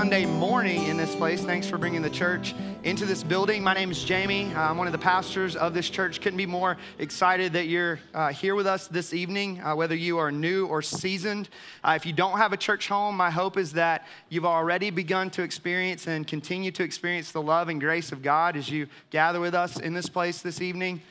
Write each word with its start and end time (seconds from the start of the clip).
Sunday 0.00 0.24
morning 0.24 0.86
in 0.86 0.96
this 0.96 1.14
place. 1.14 1.44
Thanks 1.44 1.68
for 1.68 1.76
bringing 1.76 2.00
the 2.00 2.08
church 2.08 2.54
into 2.84 3.04
this 3.04 3.22
building. 3.22 3.62
My 3.62 3.74
name 3.74 3.90
is 3.90 4.02
Jamie. 4.02 4.50
I'm 4.54 4.78
one 4.78 4.86
of 4.86 4.94
the 4.94 4.98
pastors 4.98 5.56
of 5.56 5.74
this 5.74 5.90
church. 5.90 6.22
Couldn't 6.22 6.38
be 6.38 6.46
more 6.46 6.78
excited 6.98 7.52
that 7.52 7.66
you're 7.66 8.00
uh, 8.14 8.28
here 8.28 8.54
with 8.54 8.66
us 8.66 8.88
this 8.88 9.12
evening, 9.12 9.60
uh, 9.60 9.76
whether 9.76 9.94
you 9.94 10.16
are 10.16 10.32
new 10.32 10.64
or 10.68 10.80
seasoned. 10.80 11.50
Uh, 11.84 11.92
if 11.96 12.06
you 12.06 12.14
don't 12.14 12.38
have 12.38 12.54
a 12.54 12.56
church 12.56 12.88
home, 12.88 13.14
my 13.14 13.30
hope 13.30 13.58
is 13.58 13.74
that 13.74 14.06
you've 14.30 14.46
already 14.46 14.88
begun 14.88 15.28
to 15.32 15.42
experience 15.42 16.06
and 16.06 16.26
continue 16.26 16.70
to 16.70 16.82
experience 16.82 17.30
the 17.30 17.42
love 17.42 17.68
and 17.68 17.78
grace 17.78 18.10
of 18.10 18.22
God 18.22 18.56
as 18.56 18.70
you 18.70 18.86
gather 19.10 19.38
with 19.38 19.54
us 19.54 19.78
in 19.78 19.92
this 19.92 20.08
place 20.08 20.40
this 20.40 20.62
evening. 20.62 21.02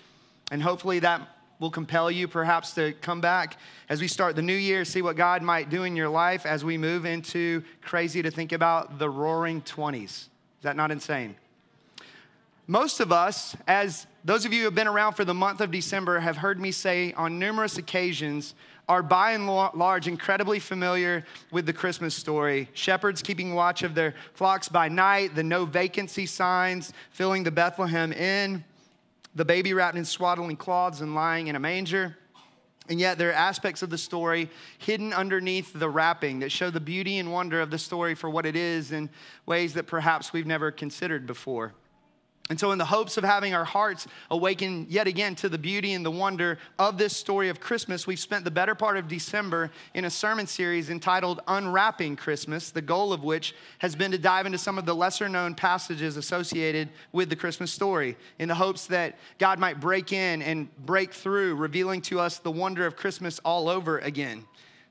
And 0.52 0.64
hopefully 0.64 0.98
that 0.98 1.22
will 1.60 1.70
compel 1.70 2.10
you 2.10 2.28
perhaps 2.28 2.74
to 2.74 2.94
come 3.02 3.22
back 3.22 3.58
as 3.90 4.02
we 4.02 4.08
start 4.08 4.36
the 4.36 4.42
new 4.42 4.56
year, 4.56 4.86
see 4.86 5.02
what 5.02 5.16
God 5.16 5.42
might 5.42 5.70
do 5.70 5.84
in 5.84 5.96
your 5.96 6.10
life 6.10 6.46
as 6.46 6.64
we 6.64 6.78
move 6.78 7.06
into 7.06 7.64
crazy 7.82 8.22
to 8.22 8.32
think 8.32 8.52
about 8.52 8.98
the 8.98 9.10
roaring 9.10 9.62
20s. 9.62 10.04
Is 10.04 10.28
that 10.62 10.76
not 10.76 10.92
insane? 10.92 11.36
Most 12.68 13.00
of 13.00 13.12
us, 13.12 13.58
as 13.68 14.06
those 14.24 14.46
of 14.46 14.54
you 14.54 14.60
who 14.60 14.66
have 14.66 14.76
been 14.76 14.88
around 14.88 15.14
for 15.14 15.26
the 15.26 15.34
month 15.34 15.60
of 15.60 15.72
December, 15.72 16.20
have 16.20 16.38
heard 16.38 16.60
me 16.60 16.72
say 16.72 17.14
on 17.14 17.40
numerous 17.40 17.78
occasions, 17.78 18.54
are 18.88 19.04
by 19.04 19.32
and 19.32 19.48
large 19.48 20.08
incredibly 20.08 20.60
familiar 20.60 21.24
with 21.52 21.66
the 21.68 21.74
Christmas 21.74 22.16
story. 22.16 22.68
Shepherds 22.74 23.22
keeping 23.22 23.54
watch 23.54 23.84
of 23.84 23.94
their 23.94 24.16
flocks 24.34 24.68
by 24.68 24.88
night, 24.90 25.36
the 25.36 25.44
no 25.44 25.66
vacancy 25.66 26.26
signs 26.26 26.92
filling 27.12 27.44
the 27.44 27.52
Bethlehem 27.52 28.12
inn, 28.12 28.64
the 29.40 29.46
baby 29.46 29.74
wrapped 29.74 29.96
in 29.96 30.04
swaddling 30.04 30.58
cloths 30.58 31.00
and 31.00 31.16
lying 31.16 31.48
in 31.48 31.56
a 31.56 31.60
manger. 31.62 32.18
And 32.90 33.00
yet, 33.00 33.18
there 33.18 33.30
are 33.30 33.34
aspects 33.34 33.82
of 33.82 33.90
the 33.90 33.98
story 33.98 34.50
hidden 34.80 35.14
underneath 35.14 35.72
the 35.72 35.90
wrapping 35.90 36.40
that 36.40 36.52
show 36.52 36.70
the 36.70 36.82
beauty 36.82 37.20
and 37.20 37.32
wonder 37.32 37.62
of 37.62 37.72
the 37.72 37.78
story 37.78 38.16
for 38.16 38.30
what 38.30 38.46
it 38.46 38.58
is 38.58 38.92
in 38.92 39.10
ways 39.46 39.76
that 39.76 39.88
perhaps 39.88 40.34
we've 40.34 40.46
never 40.46 40.72
considered 40.72 41.26
before. 41.26 41.74
And 42.50 42.60
so, 42.60 42.72
in 42.72 42.80
the 42.80 42.86
hopes 42.86 43.16
of 43.18 43.24
having 43.24 43.54
our 43.54 43.64
hearts 43.64 44.08
awaken 44.32 44.88
yet 44.90 45.06
again 45.06 45.36
to 45.36 45.50
the 45.50 45.58
beauty 45.60 45.94
and 45.94 46.04
the 46.04 46.10
wonder 46.10 46.58
of 46.80 46.98
this 46.98 47.16
story 47.16 47.50
of 47.50 47.60
Christmas, 47.60 48.08
we've 48.08 48.20
spent 48.20 48.44
the 48.44 48.50
better 48.50 48.74
part 48.74 48.98
of 48.98 49.08
December 49.08 49.70
in 49.94 50.06
a 50.06 50.10
sermon 50.10 50.48
series 50.48 50.90
entitled 50.90 51.42
Unwrapping 51.48 52.16
Christmas, 52.16 52.72
the 52.72 52.82
goal 52.82 53.14
of 53.14 53.24
which 53.24 53.54
has 53.78 53.96
been 53.96 54.10
to 54.12 54.18
dive 54.18 54.48
into 54.48 54.58
some 54.58 54.80
of 54.80 54.86
the 54.88 54.96
lesser 54.96 55.30
known 55.30 55.54
passages 55.54 56.18
associated 56.18 56.90
with 57.12 57.30
the 57.30 57.36
Christmas 57.36 57.72
story, 57.72 58.18
in 58.40 58.48
the 58.48 58.56
hopes 58.56 58.88
that 58.88 59.20
God 59.38 59.60
might 59.60 59.80
break 59.80 60.12
in 60.12 60.42
and 60.42 60.76
break 60.88 61.14
through, 61.14 61.54
revealing 61.54 62.02
to 62.04 62.20
us 62.20 62.40
the 62.40 62.52
wonder 62.52 62.88
of 62.88 62.96
Christmas 62.96 63.38
all 63.46 63.70
over 63.70 64.00
again. 64.00 64.44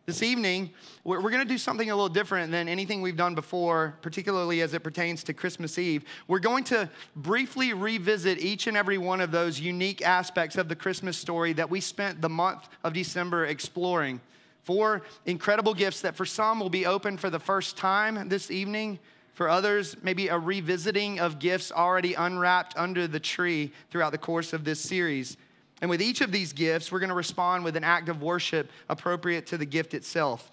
This 0.08 0.22
evening, 0.22 0.70
we're, 1.04 1.20
going 1.20 1.42
to 1.42 1.44
do 1.44 1.58
something 1.58 1.90
a 1.90 1.94
little 1.94 2.08
different 2.08 2.50
than 2.50 2.66
anything 2.66 3.02
we've 3.02 3.14
done 3.14 3.34
before, 3.34 3.94
particularly 4.00 4.62
as 4.62 4.72
it 4.72 4.82
pertains 4.82 5.22
to 5.24 5.34
Christmas 5.34 5.78
Eve. 5.78 6.02
We're 6.28 6.38
going 6.38 6.64
to 6.64 6.88
briefly 7.14 7.74
revisit 7.74 8.38
each 8.38 8.68
and 8.68 8.74
every 8.74 8.96
one 8.96 9.20
of 9.20 9.32
those 9.32 9.60
unique 9.60 10.00
aspects 10.00 10.56
of 10.56 10.70
the 10.70 10.74
Christmas 10.74 11.18
story 11.18 11.52
that 11.52 11.68
we 11.68 11.82
spent 11.82 12.22
the 12.22 12.28
month 12.30 12.70
of 12.84 12.94
December 12.94 13.44
exploring. 13.44 14.22
Four 14.62 15.02
incredible 15.26 15.74
gifts 15.74 16.00
that 16.00 16.16
for 16.16 16.24
some 16.24 16.58
will 16.58 16.70
be 16.70 16.86
open 16.86 17.18
for 17.18 17.28
the 17.28 17.38
first 17.38 17.76
time 17.76 18.30
this 18.30 18.50
evening. 18.50 18.98
For 19.34 19.50
others, 19.50 19.94
maybe 20.02 20.28
a 20.28 20.38
revisiting 20.38 21.20
of 21.20 21.38
gifts 21.38 21.70
already 21.70 22.14
unwrapped 22.14 22.74
under 22.78 23.06
the 23.06 23.20
tree 23.20 23.72
throughout 23.90 24.12
the 24.12 24.16
course 24.16 24.54
of 24.54 24.64
this 24.64 24.80
series. 24.80 25.36
And 25.80 25.88
with 25.88 26.02
each 26.02 26.20
of 26.20 26.32
these 26.32 26.52
gifts, 26.52 26.90
we're 26.90 26.98
going 26.98 27.08
to 27.08 27.14
respond 27.14 27.64
with 27.64 27.76
an 27.76 27.84
act 27.84 28.08
of 28.08 28.22
worship 28.22 28.70
appropriate 28.88 29.46
to 29.48 29.58
the 29.58 29.66
gift 29.66 29.94
itself. 29.94 30.50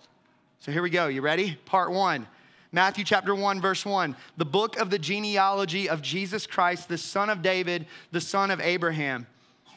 So 0.60 0.72
here 0.72 0.82
we 0.82 0.90
go. 0.90 1.08
You 1.08 1.22
ready? 1.22 1.58
Part 1.66 1.92
one. 1.92 2.28
Matthew 2.72 3.06
chapter 3.06 3.34
1, 3.34 3.62
verse 3.62 3.86
1, 3.86 4.18
the 4.36 4.44
book 4.44 4.78
of 4.78 4.90
the 4.90 5.00
genealogy 5.00 5.88
of 5.88 6.02
Jesus 6.02 6.46
Christ, 6.46 6.90
the 6.90 6.98
son 6.98 7.30
of 7.30 7.42
David, 7.42 7.86
the 8.12 8.20
son 8.20 8.52
of 8.52 8.60
Abraham. 8.60 9.28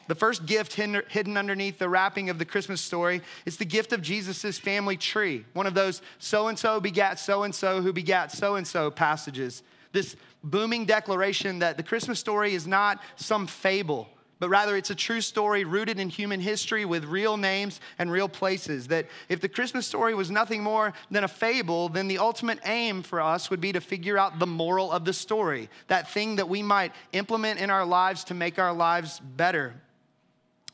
The 0.08 0.16
first 0.16 0.46
gift 0.46 0.72
hidden 0.74 1.36
underneath 1.36 1.78
the 1.78 1.88
wrapping 1.88 2.28
of 2.28 2.40
the 2.40 2.44
Christmas 2.44 2.80
story 2.80 3.22
is 3.46 3.56
the 3.56 3.64
gift 3.64 3.92
of 3.92 4.02
Jesus' 4.02 4.58
family 4.58 4.96
tree, 4.96 5.44
one 5.52 5.66
of 5.66 5.74
those 5.74 6.02
so 6.18 6.48
and 6.48 6.58
so 6.58 6.80
begat 6.80 7.20
so 7.20 7.44
and 7.44 7.54
so 7.54 7.82
who 7.82 7.92
begat 7.92 8.32
so 8.32 8.56
and 8.56 8.66
so 8.66 8.90
passages. 8.90 9.62
This 9.92 10.16
booming 10.42 10.84
declaration 10.84 11.60
that 11.60 11.76
the 11.76 11.84
Christmas 11.84 12.18
story 12.18 12.54
is 12.54 12.66
not 12.66 13.00
some 13.14 13.46
fable 13.46 14.08
but 14.38 14.48
rather 14.48 14.76
it's 14.76 14.90
a 14.90 14.94
true 14.94 15.20
story 15.20 15.64
rooted 15.64 15.98
in 15.98 16.08
human 16.08 16.40
history 16.40 16.84
with 16.84 17.04
real 17.04 17.36
names 17.36 17.80
and 17.98 18.10
real 18.10 18.28
places. 18.28 18.88
That 18.88 19.06
if 19.28 19.40
the 19.40 19.48
Christmas 19.48 19.86
story 19.86 20.14
was 20.14 20.30
nothing 20.30 20.62
more 20.62 20.92
than 21.10 21.24
a 21.24 21.28
fable, 21.28 21.88
then 21.88 22.08
the 22.08 22.18
ultimate 22.18 22.60
aim 22.64 23.02
for 23.02 23.20
us 23.20 23.50
would 23.50 23.60
be 23.60 23.72
to 23.72 23.80
figure 23.80 24.18
out 24.18 24.38
the 24.38 24.46
moral 24.46 24.92
of 24.92 25.04
the 25.04 25.12
story, 25.12 25.68
that 25.88 26.10
thing 26.10 26.36
that 26.36 26.48
we 26.48 26.62
might 26.62 26.92
implement 27.12 27.60
in 27.60 27.70
our 27.70 27.84
lives 27.84 28.24
to 28.24 28.34
make 28.34 28.58
our 28.58 28.72
lives 28.72 29.20
better, 29.20 29.74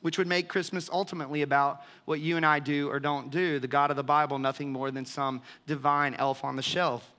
which 0.03 0.19
would 0.19 0.27
make 0.27 0.49
Christmas 0.49 0.91
ultimately 0.93 1.43
about 1.43 1.83
what 2.05 2.21
you 2.21 2.37
and 2.37 2.45
I 2.45 2.59
do 2.59 2.91
or 2.91 3.01
don't 3.01 3.31
do. 3.31 3.59
The 3.59 3.69
God 3.69 3.91
of 3.91 3.97
the 3.97 4.05
Bible, 4.05 4.39
nothing 4.39 4.73
more 4.73 4.91
than 4.91 5.07
some 5.07 5.41
divine 5.67 6.15
elf 6.15 6.45
on 6.45 6.57
the 6.57 6.63
shelf. 6.63 7.14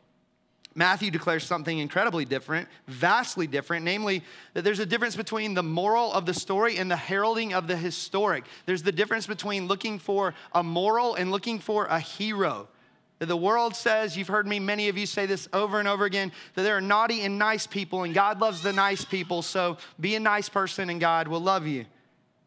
Matthew 0.77 1.09
declares 1.09 1.45
something 1.45 1.79
incredibly 1.79 2.25
different, 2.25 2.67
vastly 2.87 3.47
different, 3.47 3.85
namely 3.85 4.23
that 4.53 4.63
there's 4.63 4.79
a 4.79 4.85
difference 4.85 5.15
between 5.15 5.53
the 5.53 5.63
moral 5.63 6.11
of 6.11 6.25
the 6.25 6.33
story 6.33 6.77
and 6.77 6.91
the 6.91 6.97
heralding 6.97 7.53
of 7.53 7.67
the 7.67 7.77
historic. 7.77 8.43
There's 8.65 8.83
the 8.83 8.91
difference 8.91 9.25
between 9.25 9.67
looking 9.67 9.99
for 9.99 10.33
a 10.53 10.61
moral 10.61 11.15
and 11.15 11.31
looking 11.31 11.59
for 11.59 11.85
a 11.85 11.99
hero. 11.99 12.67
The 13.19 13.37
world 13.37 13.77
says, 13.77 14.17
you've 14.17 14.27
heard 14.27 14.45
me, 14.45 14.59
many 14.59 14.89
of 14.89 14.97
you 14.97 15.05
say 15.05 15.25
this 15.25 15.47
over 15.53 15.79
and 15.79 15.87
over 15.87 16.03
again, 16.03 16.33
that 16.55 16.63
there 16.63 16.75
are 16.75 16.81
naughty 16.81 17.21
and 17.21 17.39
nice 17.39 17.65
people, 17.65 18.03
and 18.03 18.13
God 18.13 18.41
loves 18.41 18.61
the 18.61 18.73
nice 18.73 19.05
people, 19.05 19.41
so 19.41 19.77
be 19.97 20.15
a 20.15 20.19
nice 20.19 20.49
person 20.49 20.89
and 20.89 20.99
God 20.99 21.29
will 21.29 21.39
love 21.39 21.65
you. 21.65 21.85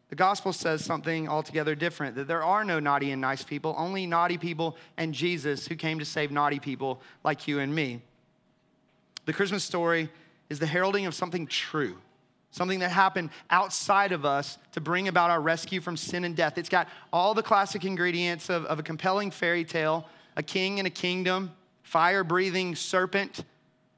The 0.09 0.15
gospel 0.15 0.53
says 0.53 0.85
something 0.85 1.27
altogether 1.27 1.73
different 1.73 2.15
that 2.15 2.27
there 2.27 2.43
are 2.43 2.63
no 2.63 2.79
naughty 2.79 3.09
and 3.09 3.21
nice 3.21 3.43
people, 3.43 3.73
only 3.77 4.05
naughty 4.05 4.37
people 4.37 4.77
and 4.97 5.13
Jesus 5.13 5.67
who 5.67 5.75
came 5.75 5.97
to 5.97 6.05
save 6.05 6.31
naughty 6.31 6.59
people 6.59 7.01
like 7.23 7.47
you 7.47 7.59
and 7.59 7.73
me. 7.73 8.01
The 9.29 9.33
Christmas 9.33 9.63
story 9.63 10.09
is 10.49 10.57
the 10.57 10.65
heralding 10.65 11.05
of 11.05 11.13
something 11.13 11.45
true, 11.45 11.99
something 12.49 12.79
that 12.79 12.89
happened 12.89 13.29
outside 13.51 14.11
of 14.11 14.25
us 14.25 14.57
to 14.71 14.81
bring 14.81 15.07
about 15.07 15.29
our 15.29 15.39
rescue 15.39 15.81
from 15.81 15.97
sin 15.97 16.23
and 16.23 16.35
death. 16.35 16.57
It's 16.57 16.67
got 16.67 16.87
all 17.13 17.35
the 17.35 17.43
classic 17.43 17.85
ingredients 17.85 18.49
of, 18.49 18.65
of 18.65 18.79
a 18.79 18.81
compelling 18.81 19.29
fairy 19.29 19.63
tale 19.63 20.07
a 20.35 20.41
king 20.41 20.79
and 20.79 20.87
a 20.87 20.89
kingdom, 20.89 21.51
fire 21.83 22.23
breathing 22.23 22.73
serpent, 22.73 23.43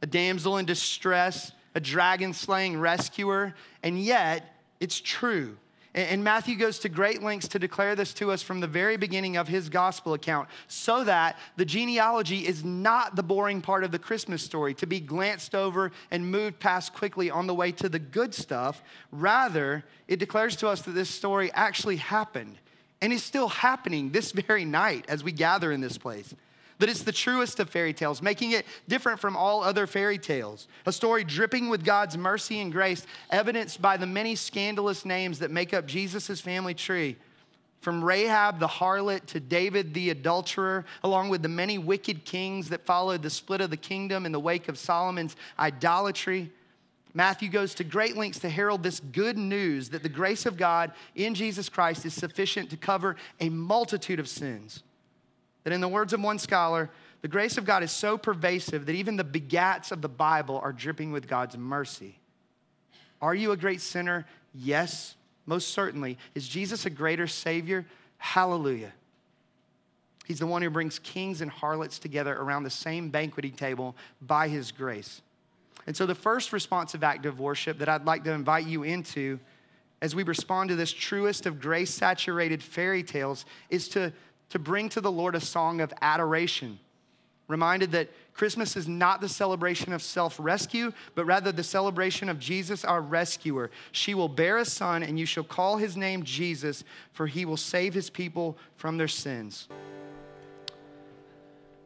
a 0.02 0.06
damsel 0.06 0.58
in 0.58 0.66
distress, 0.66 1.54
a 1.76 1.80
dragon 1.80 2.34
slaying 2.34 2.78
rescuer, 2.78 3.56
and 3.84 3.98
yet 4.04 4.54
it's 4.82 5.00
true. 5.00 5.56
And 5.94 6.24
Matthew 6.24 6.56
goes 6.56 6.80
to 6.80 6.90
great 6.90 7.22
lengths 7.22 7.50
to 7.50 7.60
declare 7.60 7.96
this 7.96 8.14
to 8.14 8.32
us 8.32 8.42
from 8.42 8.62
the 8.62 8.68
very 8.68 8.96
beginning 8.96 9.36
of 9.36 9.50
his 9.50 9.68
gospel 9.68 10.14
account, 10.14 10.48
so 10.68 11.04
that 11.04 11.38
the 11.58 11.66
genealogy 11.66 12.48
is 12.48 12.64
not 12.64 13.18
the 13.18 13.24
boring 13.24 13.62
part 13.62 13.84
of 13.84 13.92
the 13.92 14.00
Christmas 14.00 14.42
story 14.42 14.74
to 14.76 14.86
be 14.86 15.02
glanced 15.02 15.54
over 15.54 15.92
and 16.10 16.32
moved 16.32 16.60
past 16.60 16.94
quickly 16.94 17.30
on 17.30 17.46
the 17.46 17.54
way 17.54 17.74
to 17.74 17.90
the 17.90 18.00
good 18.00 18.34
stuff. 18.34 18.82
Rather, 19.12 19.84
it 20.08 20.18
declares 20.18 20.56
to 20.58 20.70
us 20.70 20.82
that 20.84 20.92
this 20.92 21.10
story 21.10 21.52
actually 21.52 21.98
happened 21.98 22.58
and 23.02 23.12
is 23.12 23.24
still 23.24 23.50
happening 23.50 24.12
this 24.12 24.32
very 24.48 24.64
night 24.64 25.04
as 25.10 25.26
we 25.26 25.34
gather 25.34 25.74
in 25.74 25.82
this 25.82 25.98
place 25.98 26.34
that 26.82 26.90
it's 26.90 27.04
the 27.04 27.12
truest 27.12 27.60
of 27.60 27.70
fairy 27.70 27.94
tales, 27.94 28.24
making 28.24 28.54
it 28.54 28.66
different 28.88 29.20
from 29.20 29.38
all 29.38 29.64
other 29.64 29.86
fairy 29.86 30.18
tales. 30.18 30.68
A 30.88 30.92
story 30.92 31.24
dripping 31.24 31.70
with 31.70 31.86
God's 31.86 32.18
mercy 32.18 32.60
and 32.60 32.72
grace, 32.72 33.06
evidenced 33.30 33.84
by 33.84 33.98
the 33.98 34.08
many 34.08 34.34
scandalous 34.34 35.06
names 35.06 35.38
that 35.40 35.52
make 35.52 35.76
up 35.76 35.86
Jesus' 35.86 36.42
family 36.42 36.74
tree. 36.74 37.18
From 37.82 38.04
Rahab 38.04 38.60
the 38.60 38.68
harlot 38.68 39.28
to 39.28 39.40
David 39.40 39.94
the 39.94 40.10
adulterer, 40.10 40.84
along 41.04 41.30
with 41.30 41.44
the 41.44 41.50
many 41.50 41.78
wicked 41.78 42.26
kings 42.26 42.70
that 42.70 42.84
followed 42.84 43.22
the 43.22 43.30
split 43.30 43.62
of 43.62 43.70
the 43.70 43.78
kingdom 43.78 44.26
in 44.26 44.32
the 44.32 44.40
wake 44.40 44.68
of 44.68 44.76
Solomon's 44.80 45.36
idolatry. 45.60 46.50
Matthew 47.14 47.50
goes 47.50 47.76
to 47.76 47.84
great 47.84 48.18
lengths 48.18 48.40
to 48.40 48.50
herald 48.50 48.82
this 48.82 49.00
good 49.00 49.38
news 49.38 49.90
that 49.90 50.02
the 50.02 50.10
grace 50.10 50.48
of 50.48 50.58
God 50.58 50.94
in 51.14 51.36
Jesus 51.36 51.70
Christ 51.70 52.08
is 52.08 52.16
sufficient 52.16 52.72
to 52.72 52.78
cover 52.78 53.18
a 53.40 53.50
multitude 53.50 54.20
of 54.20 54.28
sins. 54.28 54.82
That, 55.64 55.74
in 55.74 55.82
the 55.82 55.88
words 55.88 56.14
of 56.14 56.22
one 56.22 56.40
scholar, 56.40 56.90
the 57.22 57.28
grace 57.28 57.58
of 57.58 57.66
God 57.66 57.84
is 57.84 57.92
so 57.92 58.18
pervasive 58.18 58.86
that 58.88 58.96
even 58.96 59.16
the 59.16 59.24
begats 59.24 59.92
of 59.92 60.02
the 60.02 60.10
Bible 60.10 60.60
are 60.64 60.74
dripping 60.74 61.12
with 61.12 61.28
God's 61.28 61.58
mercy. 61.58 62.18
Are 63.22 63.36
you 63.36 63.52
a 63.52 63.58
great 63.58 63.82
sinner? 63.82 64.26
Yes, 64.56 65.16
most 65.46 65.70
certainly. 65.70 66.18
Is 66.34 66.48
Jesus 66.48 66.86
a 66.86 66.90
greater 66.90 67.28
Savior? 67.28 67.86
Hallelujah. 68.18 68.94
He's 70.26 70.40
the 70.40 70.48
one 70.48 70.62
who 70.62 70.70
brings 70.70 70.98
kings 71.00 71.42
and 71.42 71.52
harlots 71.52 72.00
together 72.00 72.36
around 72.36 72.64
the 72.64 72.70
same 72.70 73.10
banqueting 73.10 73.54
table 73.54 73.96
by 74.22 74.48
His 74.48 74.72
grace. 74.72 75.22
And 75.86 75.96
so, 75.96 76.06
the 76.06 76.16
first 76.16 76.54
responsive 76.54 77.04
act 77.04 77.26
of 77.26 77.40
worship 77.40 77.80
that 77.80 77.90
I'd 77.90 78.06
like 78.06 78.24
to 78.24 78.32
invite 78.32 78.66
you 78.66 78.84
into 78.84 79.40
as 80.02 80.16
we 80.16 80.24
respond 80.24 80.70
to 80.70 80.76
this 80.76 80.92
truest 80.92 81.46
of 81.46 81.60
grace 81.60 81.94
saturated 81.94 82.64
fairy 82.64 83.04
tales 83.04 83.46
is 83.70 83.88
to 83.90 84.12
to 84.52 84.60
bring 84.60 84.90
to 84.90 85.02
the 85.02 85.12
Lord 85.12 85.36
a 85.36 85.42
song 85.42 85.82
of 85.82 85.94
adoration. 86.02 86.80
reminded 87.48 87.92
that 87.92 88.08
Christmas 88.34 88.78
is 88.78 88.88
not 88.88 89.20
the 89.20 89.28
celebration 89.28 89.92
of 89.92 90.02
self 90.02 90.38
rescue, 90.40 90.94
but 91.16 91.26
rather 91.26 91.52
the 91.52 91.64
celebration 91.64 92.30
of 92.30 92.40
Jesus, 92.40 92.86
our 92.86 93.02
rescuer. 93.02 93.70
She 93.92 94.14
will 94.14 94.30
bear 94.30 94.58
a 94.58 94.66
son, 94.66 95.04
and 95.04 95.20
you 95.20 95.26
shall 95.26 95.44
call 95.44 95.76
his 95.78 95.98
name 95.98 96.24
Jesus, 96.24 96.86
for 97.12 97.28
he 97.28 97.44
will 97.44 97.58
save 97.58 97.94
his 97.94 98.10
people 98.10 98.58
from 98.78 98.98
their 98.98 99.10
sins. 99.10 99.68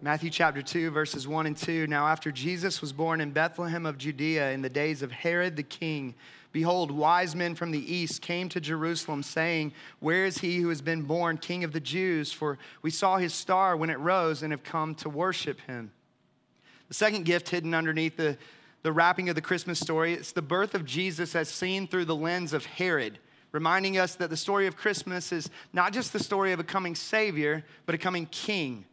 Matthew 0.06 0.30
chapter 0.30 0.62
2, 0.62 0.92
verses 0.92 1.28
1 1.28 1.48
and 1.48 1.58
2. 1.58 1.88
Now, 1.88 2.06
after 2.06 2.32
Jesus 2.32 2.80
was 2.80 2.94
born 2.94 3.22
in 3.22 3.32
Bethlehem 3.32 3.88
of 3.88 3.98
Judea 3.98 4.52
in 4.52 4.62
the 4.62 4.70
days 4.70 5.02
of 5.02 5.12
Herod 5.12 5.56
the 5.56 5.64
king, 5.64 6.14
behold, 6.52 6.92
wise 6.92 7.36
men 7.36 7.56
from 7.56 7.72
the 7.72 7.92
east 7.92 8.22
came 8.22 8.48
to 8.50 8.60
Jerusalem, 8.60 9.24
saying, 9.24 9.74
Where 10.02 10.26
is 10.26 10.38
he 10.38 10.60
who 10.60 10.70
has 10.70 10.80
been 10.80 11.02
born 11.02 11.40
king 11.40 11.64
of 11.64 11.72
the 11.72 11.80
Jews? 11.80 12.32
For 12.32 12.60
we 12.84 12.92
saw 12.92 13.18
his 13.18 13.34
star 13.34 13.76
when 13.76 13.90
it 13.90 13.98
rose 13.98 14.44
and 14.44 14.54
have 14.54 14.62
come 14.62 14.94
to 14.94 15.10
worship 15.10 15.60
him. 15.62 15.92
The 16.88 16.94
second 16.94 17.26
gift 17.26 17.50
hidden 17.50 17.74
underneath 17.74 18.16
the, 18.16 18.38
the 18.84 18.92
wrapping 18.92 19.30
of 19.30 19.34
the 19.34 19.42
Christmas 19.42 19.80
story, 19.80 20.14
it's 20.14 20.34
the 20.34 20.44
birth 20.44 20.76
of 20.76 20.86
Jesus 20.86 21.36
as 21.36 21.50
seen 21.50 21.88
through 21.88 22.06
the 22.06 22.16
lens 22.16 22.54
of 22.54 22.64
Herod 22.64 23.18
reminding 23.52 23.98
us 23.98 24.16
that 24.16 24.30
the 24.30 24.38
story 24.38 24.68
of 24.68 24.76
Christmas 24.76 25.32
is 25.32 25.50
not 25.74 25.94
just 25.94 26.14
the 26.14 26.20
story 26.20 26.52
of 26.52 26.60
a 26.60 26.64
coming 26.64 26.94
Savior, 26.94 27.64
but 27.86 27.96
a 27.96 27.98
coming 27.98 28.28
King 28.28 28.86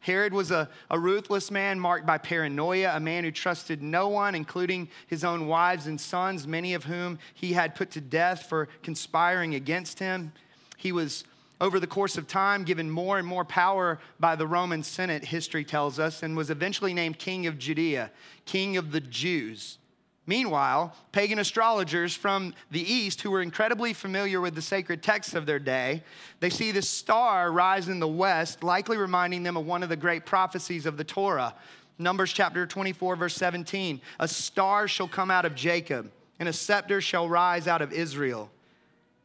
Herod 0.00 0.32
was 0.32 0.50
a, 0.50 0.68
a 0.90 0.98
ruthless 0.98 1.50
man 1.50 1.80
marked 1.80 2.06
by 2.06 2.18
paranoia, 2.18 2.94
a 2.94 3.00
man 3.00 3.24
who 3.24 3.30
trusted 3.30 3.82
no 3.82 4.08
one, 4.08 4.34
including 4.34 4.88
his 5.06 5.24
own 5.24 5.48
wives 5.48 5.86
and 5.86 6.00
sons, 6.00 6.46
many 6.46 6.74
of 6.74 6.84
whom 6.84 7.18
he 7.34 7.52
had 7.52 7.74
put 7.74 7.90
to 7.92 8.00
death 8.00 8.44
for 8.48 8.68
conspiring 8.82 9.54
against 9.54 9.98
him. 9.98 10.32
He 10.76 10.92
was, 10.92 11.24
over 11.60 11.80
the 11.80 11.86
course 11.86 12.16
of 12.16 12.28
time, 12.28 12.64
given 12.64 12.90
more 12.90 13.18
and 13.18 13.26
more 13.26 13.44
power 13.44 13.98
by 14.20 14.36
the 14.36 14.46
Roman 14.46 14.82
Senate, 14.82 15.24
history 15.24 15.64
tells 15.64 15.98
us, 15.98 16.22
and 16.22 16.36
was 16.36 16.50
eventually 16.50 16.94
named 16.94 17.18
King 17.18 17.46
of 17.46 17.58
Judea, 17.58 18.12
King 18.44 18.76
of 18.76 18.92
the 18.92 19.00
Jews. 19.00 19.78
Meanwhile, 20.26 20.92
pagan 21.12 21.38
astrologers 21.38 22.14
from 22.14 22.52
the 22.72 22.80
east, 22.80 23.22
who 23.22 23.30
were 23.30 23.42
incredibly 23.42 23.92
familiar 23.92 24.40
with 24.40 24.56
the 24.56 24.62
sacred 24.62 25.00
texts 25.02 25.34
of 25.34 25.46
their 25.46 25.60
day, 25.60 26.02
they 26.40 26.50
see 26.50 26.72
this 26.72 26.88
star 26.88 27.52
rise 27.52 27.88
in 27.88 28.00
the 28.00 28.08
west, 28.08 28.64
likely 28.64 28.96
reminding 28.96 29.44
them 29.44 29.56
of 29.56 29.64
one 29.64 29.84
of 29.84 29.88
the 29.88 29.96
great 29.96 30.26
prophecies 30.26 30.84
of 30.84 30.96
the 30.96 31.04
Torah. 31.04 31.54
Numbers 31.98 32.32
chapter 32.32 32.66
24, 32.66 33.16
verse 33.16 33.36
17 33.36 34.00
A 34.18 34.26
star 34.26 34.88
shall 34.88 35.08
come 35.08 35.30
out 35.30 35.44
of 35.44 35.54
Jacob, 35.54 36.10
and 36.40 36.48
a 36.48 36.52
scepter 36.52 37.00
shall 37.00 37.28
rise 37.28 37.68
out 37.68 37.80
of 37.80 37.92
Israel. 37.92 38.50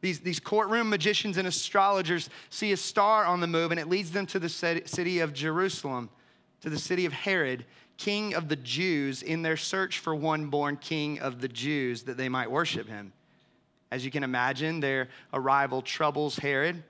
These, 0.02 0.20
these 0.20 0.40
courtroom 0.40 0.88
magicians 0.88 1.36
and 1.36 1.46
astrologers 1.48 2.30
see 2.48 2.72
a 2.72 2.76
star 2.76 3.24
on 3.24 3.40
the 3.40 3.46
move, 3.46 3.72
and 3.72 3.80
it 3.80 3.88
leads 3.88 4.12
them 4.12 4.26
to 4.26 4.38
the 4.38 4.48
city 4.48 5.18
of 5.18 5.32
Jerusalem, 5.32 6.10
to 6.60 6.70
the 6.70 6.78
city 6.78 7.06
of 7.06 7.12
Herod 7.12 7.64
king 7.96 8.34
of 8.34 8.48
the 8.48 8.56
Jews 8.56 9.22
in 9.22 9.42
their 9.42 9.56
search 9.56 9.98
for 9.98 10.14
one 10.14 10.46
born 10.46 10.76
king 10.76 11.20
of 11.20 11.40
the 11.40 11.48
Jews 11.48 12.02
that 12.04 12.16
they 12.16 12.28
might 12.28 12.50
worship 12.50 12.88
him. 12.88 13.12
As 13.90 14.04
you 14.04 14.10
can 14.10 14.24
imagine, 14.24 14.80
their 14.80 15.08
arrival 15.32 15.82
troubles 15.82 16.36
Herod 16.36 16.82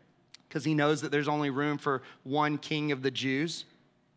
because 0.48 0.64
he 0.64 0.74
knows 0.74 1.00
that 1.00 1.10
there's 1.10 1.28
only 1.28 1.50
room 1.50 1.78
for 1.78 2.02
one 2.24 2.58
king 2.58 2.92
of 2.92 3.02
the 3.02 3.10
Jews. 3.10 3.64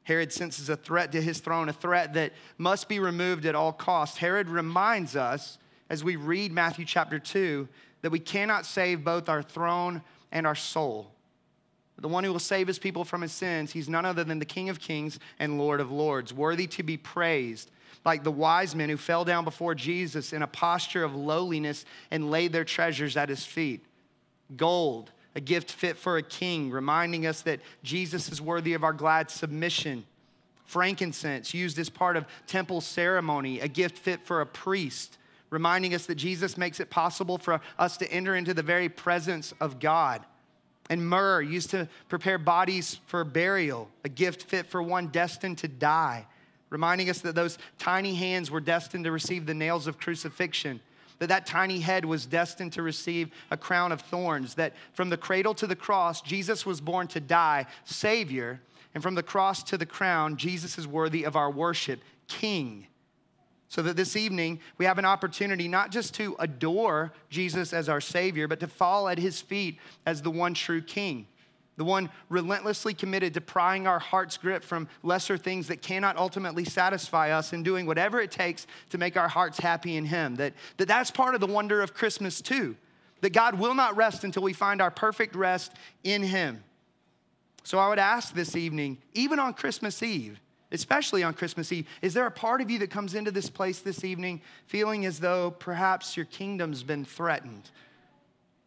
Herod 0.03 0.31
senses 0.31 0.69
a 0.69 0.75
threat 0.75 1.11
to 1.13 1.21
his 1.21 1.39
throne, 1.39 1.69
a 1.69 1.73
threat 1.73 2.13
that 2.13 2.33
must 2.57 2.87
be 2.87 2.99
removed 2.99 3.45
at 3.45 3.55
all 3.55 3.73
costs. 3.73 4.17
Herod 4.17 4.49
reminds 4.49 5.15
us 5.15 5.57
as 5.89 6.03
we 6.03 6.15
read 6.15 6.51
Matthew 6.51 6.85
chapter 6.85 7.17
2 7.17 7.67
that 8.01 8.11
we 8.11 8.19
cannot 8.19 8.65
save 8.65 9.03
both 9.03 9.29
our 9.29 9.41
throne 9.41 10.03
and 10.31 10.45
our 10.45 10.55
soul 10.55 11.14
the 12.01 12.07
one 12.07 12.23
who 12.23 12.31
will 12.31 12.39
save 12.39 12.67
his 12.67 12.79
people 12.79 13.05
from 13.05 13.21
his 13.21 13.31
sins. 13.31 13.71
He's 13.71 13.87
none 13.87 14.05
other 14.05 14.23
than 14.23 14.39
the 14.39 14.45
King 14.45 14.69
of 14.69 14.79
kings 14.79 15.19
and 15.39 15.57
Lord 15.57 15.79
of 15.79 15.91
lords, 15.91 16.33
worthy 16.33 16.67
to 16.67 16.83
be 16.83 16.97
praised, 16.97 17.71
like 18.03 18.23
the 18.23 18.31
wise 18.31 18.75
men 18.75 18.89
who 18.89 18.97
fell 18.97 19.23
down 19.23 19.45
before 19.45 19.75
Jesus 19.75 20.33
in 20.33 20.41
a 20.41 20.47
posture 20.47 21.03
of 21.03 21.15
lowliness 21.15 21.85
and 22.11 22.29
laid 22.29 22.51
their 22.51 22.65
treasures 22.65 23.15
at 23.15 23.29
his 23.29 23.45
feet. 23.45 23.85
Gold, 24.57 25.11
a 25.35 25.41
gift 25.41 25.71
fit 25.71 25.97
for 25.97 26.17
a 26.17 26.23
king, 26.23 26.69
reminding 26.69 27.25
us 27.25 27.41
that 27.43 27.61
Jesus 27.81 28.29
is 28.29 28.41
worthy 28.41 28.73
of 28.73 28.83
our 28.83 28.93
glad 28.93 29.31
submission. 29.31 30.05
Frankincense, 30.65 31.53
used 31.53 31.79
as 31.79 31.89
part 31.89 32.17
of 32.17 32.25
temple 32.45 32.81
ceremony, 32.81 33.61
a 33.61 33.67
gift 33.67 33.97
fit 33.97 34.25
for 34.25 34.41
a 34.41 34.45
priest, 34.45 35.17
reminding 35.49 35.93
us 35.93 36.07
that 36.07 36.15
Jesus 36.15 36.57
makes 36.57 36.79
it 36.79 36.89
possible 36.89 37.37
for 37.37 37.61
us 37.79 37.97
to 37.97 38.11
enter 38.11 38.35
into 38.35 38.53
the 38.53 38.63
very 38.63 38.89
presence 38.89 39.53
of 39.61 39.79
God 39.79 40.25
and 40.89 41.07
myrrh, 41.07 41.41
used 41.41 41.71
to 41.71 41.87
prepare 42.09 42.37
bodies 42.37 42.99
for 43.07 43.23
burial, 43.23 43.89
a 44.03 44.09
gift 44.09 44.43
fit 44.43 44.67
for 44.67 44.81
one 44.81 45.07
destined 45.07 45.57
to 45.59 45.67
die, 45.67 46.25
reminding 46.69 47.09
us 47.09 47.19
that 47.19 47.35
those 47.35 47.57
tiny 47.79 48.15
hands 48.15 48.51
were 48.51 48.59
destined 48.59 49.03
to 49.05 49.11
receive 49.11 49.45
the 49.45 49.53
nails 49.53 49.87
of 49.87 49.97
crucifixion, 49.97 50.79
that 51.19 51.29
that 51.29 51.45
tiny 51.45 51.79
head 51.79 52.05
was 52.05 52.25
destined 52.25 52.73
to 52.73 52.81
receive 52.81 53.31
a 53.49 53.57
crown 53.57 53.91
of 53.91 54.01
thorns, 54.01 54.55
that 54.55 54.73
from 54.93 55.09
the 55.09 55.17
cradle 55.17 55.53
to 55.55 55.67
the 55.67 55.75
cross, 55.75 56.21
Jesus 56.21 56.65
was 56.65 56.81
born 56.81 57.07
to 57.07 57.19
die, 57.19 57.65
Savior, 57.85 58.61
and 58.93 59.01
from 59.01 59.15
the 59.15 59.23
cross 59.23 59.63
to 59.63 59.77
the 59.77 59.85
crown, 59.85 60.37
Jesus 60.37 60.77
is 60.77 60.87
worthy 60.87 61.23
of 61.23 61.35
our 61.35 61.49
worship, 61.51 61.99
King. 62.27 62.87
So 63.67 63.81
that 63.81 63.95
this 63.95 64.15
evening 64.15 64.59
we 64.77 64.85
have 64.85 64.99
an 64.99 65.05
opportunity 65.05 65.67
not 65.67 65.91
just 65.91 66.13
to 66.15 66.35
adore 66.39 67.13
Jesus 67.29 67.73
as 67.73 67.89
our 67.89 68.01
Savior, 68.01 68.47
but 68.47 68.59
to 68.59 68.67
fall 68.67 69.09
at 69.09 69.17
His 69.17 69.41
feet 69.41 69.79
as 70.05 70.21
the 70.21 70.31
one 70.31 70.53
true 70.53 70.81
King, 70.81 71.27
the 71.77 71.83
one 71.83 72.09
relentlessly 72.29 72.93
committed 72.93 73.33
to 73.33 73.41
prying 73.41 73.87
our 73.87 73.99
heart's 73.99 74.37
grip 74.37 74.63
from 74.63 74.87
lesser 75.03 75.37
things 75.37 75.67
that 75.67 75.81
cannot 75.81 76.15
ultimately 76.15 76.63
satisfy 76.63 77.31
us 77.31 77.53
and 77.53 77.65
doing 77.65 77.85
whatever 77.85 78.21
it 78.21 78.31
takes 78.31 78.67
to 78.91 78.97
make 78.97 79.17
our 79.17 79.27
hearts 79.27 79.57
happy 79.57 79.97
in 79.97 80.05
Him. 80.05 80.35
That, 80.35 80.53
that 80.77 80.87
that's 80.87 81.11
part 81.11 81.35
of 81.35 81.41
the 81.41 81.47
wonder 81.47 81.81
of 81.81 81.93
Christmas, 81.93 82.41
too. 82.41 82.77
That 83.21 83.33
God 83.33 83.59
will 83.59 83.73
not 83.73 83.97
rest 83.97 84.23
until 84.23 84.43
we 84.43 84.53
find 84.53 84.81
our 84.81 84.91
perfect 84.91 85.35
rest 85.35 85.73
in 86.03 86.21
Him. 86.21 86.63
So 87.63 87.79
I 87.79 87.89
would 87.89 87.99
ask 87.99 88.35
this 88.35 88.55
evening, 88.55 88.99
even 89.13 89.39
on 89.39 89.55
Christmas 89.55 90.03
Eve, 90.03 90.39
especially 90.71 91.23
on 91.23 91.33
Christmas 91.33 91.71
Eve. 91.71 91.87
Is 92.01 92.13
there 92.13 92.25
a 92.25 92.31
part 92.31 92.61
of 92.61 92.69
you 92.69 92.79
that 92.79 92.89
comes 92.89 93.13
into 93.15 93.31
this 93.31 93.49
place 93.49 93.79
this 93.79 94.03
evening 94.03 94.41
feeling 94.67 95.05
as 95.05 95.19
though 95.19 95.51
perhaps 95.51 96.17
your 96.17 96.25
kingdom's 96.25 96.83
been 96.83 97.05
threatened 97.05 97.69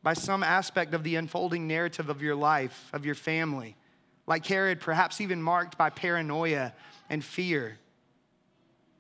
by 0.02 0.14
some 0.14 0.43
aspect 0.43 0.95
of 0.95 1.02
the 1.02 1.17
unfolding 1.17 1.67
narrative 1.67 2.09
of 2.09 2.23
your 2.23 2.37
life, 2.37 2.88
of 2.93 3.05
your 3.05 3.14
family? 3.14 3.76
Like 4.26 4.47
Herod, 4.47 4.81
perhaps 4.81 5.21
even 5.21 5.43
marked 5.43 5.76
by 5.76 5.90
paranoia 5.90 6.73
and 7.11 7.25
fear. 7.25 7.78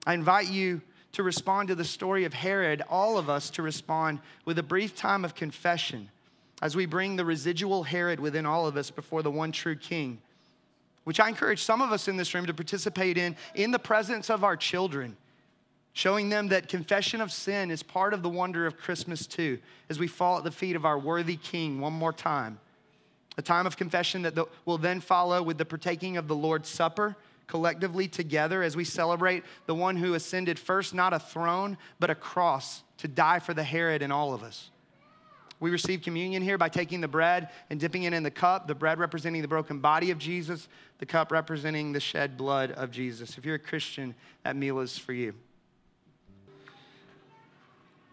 I 0.06 0.14
invite 0.14 0.50
you 0.50 0.80
to 1.12 1.22
respond 1.22 1.68
to 1.68 1.74
the 1.74 1.84
story 1.84 2.24
of 2.24 2.34
Herod, 2.34 2.82
all 2.88 3.18
of 3.18 3.30
us 3.30 3.50
to 3.50 3.62
respond 3.62 4.20
with 4.44 4.58
a 4.58 4.62
brief 4.62 4.96
time 4.96 5.24
of 5.24 5.34
confession 5.34 6.10
as 6.60 6.74
we 6.74 6.86
bring 6.86 7.16
the 7.16 7.24
residual 7.24 7.84
Herod 7.84 8.20
within 8.20 8.46
all 8.46 8.66
of 8.66 8.76
us 8.76 8.90
before 8.90 9.22
the 9.22 9.30
one 9.30 9.52
true 9.52 9.76
King 9.76 10.20
which 11.08 11.20
I 11.20 11.28
encourage 11.28 11.62
some 11.62 11.80
of 11.80 11.90
us 11.90 12.06
in 12.06 12.18
this 12.18 12.34
room 12.34 12.44
to 12.44 12.52
participate 12.52 13.16
in 13.16 13.34
in 13.54 13.70
the 13.70 13.78
presence 13.78 14.28
of 14.28 14.44
our 14.44 14.58
children, 14.58 15.16
showing 15.94 16.28
them 16.28 16.48
that 16.48 16.68
confession 16.68 17.22
of 17.22 17.32
sin 17.32 17.70
is 17.70 17.82
part 17.82 18.12
of 18.12 18.22
the 18.22 18.28
wonder 18.28 18.66
of 18.66 18.76
Christmas 18.76 19.26
too, 19.26 19.58
as 19.88 19.98
we 19.98 20.06
fall 20.06 20.36
at 20.36 20.44
the 20.44 20.50
feet 20.50 20.76
of 20.76 20.84
our 20.84 20.98
worthy 20.98 21.36
King 21.36 21.80
one 21.80 21.94
more 21.94 22.12
time. 22.12 22.60
A 23.38 23.42
time 23.42 23.66
of 23.66 23.78
confession 23.78 24.20
that 24.20 24.36
will 24.66 24.76
then 24.76 25.00
follow 25.00 25.42
with 25.42 25.56
the 25.56 25.64
partaking 25.64 26.18
of 26.18 26.28
the 26.28 26.36
Lord's 26.36 26.68
Supper 26.68 27.16
collectively 27.46 28.06
together 28.06 28.62
as 28.62 28.76
we 28.76 28.84
celebrate 28.84 29.44
the 29.64 29.74
one 29.74 29.96
who 29.96 30.12
ascended 30.12 30.58
first, 30.58 30.92
not 30.92 31.14
a 31.14 31.18
throne, 31.18 31.78
but 31.98 32.10
a 32.10 32.14
cross 32.14 32.82
to 32.98 33.08
die 33.08 33.38
for 33.38 33.54
the 33.54 33.64
Herod 33.64 34.02
and 34.02 34.12
all 34.12 34.34
of 34.34 34.42
us. 34.42 34.68
We 35.60 35.70
receive 35.70 36.02
communion 36.02 36.42
here 36.42 36.56
by 36.56 36.68
taking 36.68 37.00
the 37.00 37.08
bread 37.08 37.48
and 37.68 37.80
dipping 37.80 38.04
it 38.04 38.12
in 38.12 38.22
the 38.22 38.30
cup, 38.30 38.68
the 38.68 38.74
bread 38.74 38.98
representing 38.98 39.42
the 39.42 39.48
broken 39.48 39.80
body 39.80 40.10
of 40.10 40.18
Jesus, 40.18 40.68
the 40.98 41.06
cup 41.06 41.32
representing 41.32 41.92
the 41.92 42.00
shed 42.00 42.36
blood 42.36 42.70
of 42.72 42.90
Jesus. 42.90 43.36
If 43.36 43.44
you're 43.44 43.56
a 43.56 43.58
Christian, 43.58 44.14
that 44.44 44.54
meal 44.54 44.78
is 44.78 44.96
for 44.96 45.12
you. 45.12 45.34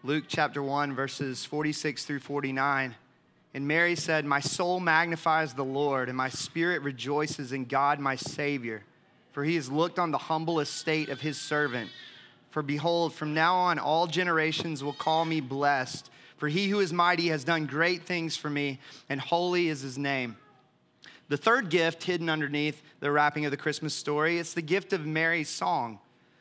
Luke 0.02 0.24
chapter 0.28 0.62
1, 0.62 0.94
verses 0.94 1.44
46 1.44 2.04
through 2.04 2.20
49. 2.20 2.94
And 3.54 3.66
Mary 3.66 3.96
said, 3.96 4.24
My 4.24 4.40
soul 4.40 4.80
magnifies 4.80 5.54
the 5.54 5.64
Lord, 5.64 6.08
and 6.08 6.16
my 6.16 6.28
spirit 6.28 6.82
rejoices 6.82 7.52
in 7.52 7.64
God 7.64 7.98
my 7.98 8.14
Savior, 8.14 8.82
for 9.32 9.44
he 9.44 9.54
has 9.54 9.70
looked 9.70 9.98
on 9.98 10.10
the 10.10 10.18
humble 10.18 10.60
estate 10.60 11.08
of 11.08 11.20
his 11.20 11.38
servant. 11.38 11.90
For 12.50 12.62
behold, 12.62 13.14
from 13.14 13.34
now 13.34 13.54
on 13.54 13.78
all 13.78 14.06
generations 14.06 14.84
will 14.84 14.92
call 14.92 15.24
me 15.24 15.40
blessed. 15.40 16.10
For 16.36 16.48
he 16.48 16.68
who 16.68 16.80
is 16.80 16.92
mighty 16.92 17.28
has 17.28 17.44
done 17.44 17.66
great 17.66 18.02
things 18.02 18.36
for 18.36 18.50
me, 18.50 18.78
and 19.08 19.20
holy 19.20 19.68
is 19.68 19.80
his 19.80 19.96
name. 19.96 20.36
The 21.28 21.36
third 21.36 21.70
gift 21.70 22.04
hidden 22.04 22.28
underneath 22.28 22.82
the 23.00 23.10
wrapping 23.10 23.44
of 23.44 23.50
the 23.50 23.56
Christmas 23.56 23.94
story, 23.94 24.38
it's 24.38 24.54
the 24.54 24.62
gift 24.62 24.92
of 24.92 25.06
Mary's 25.06 25.48
song. 25.48 25.98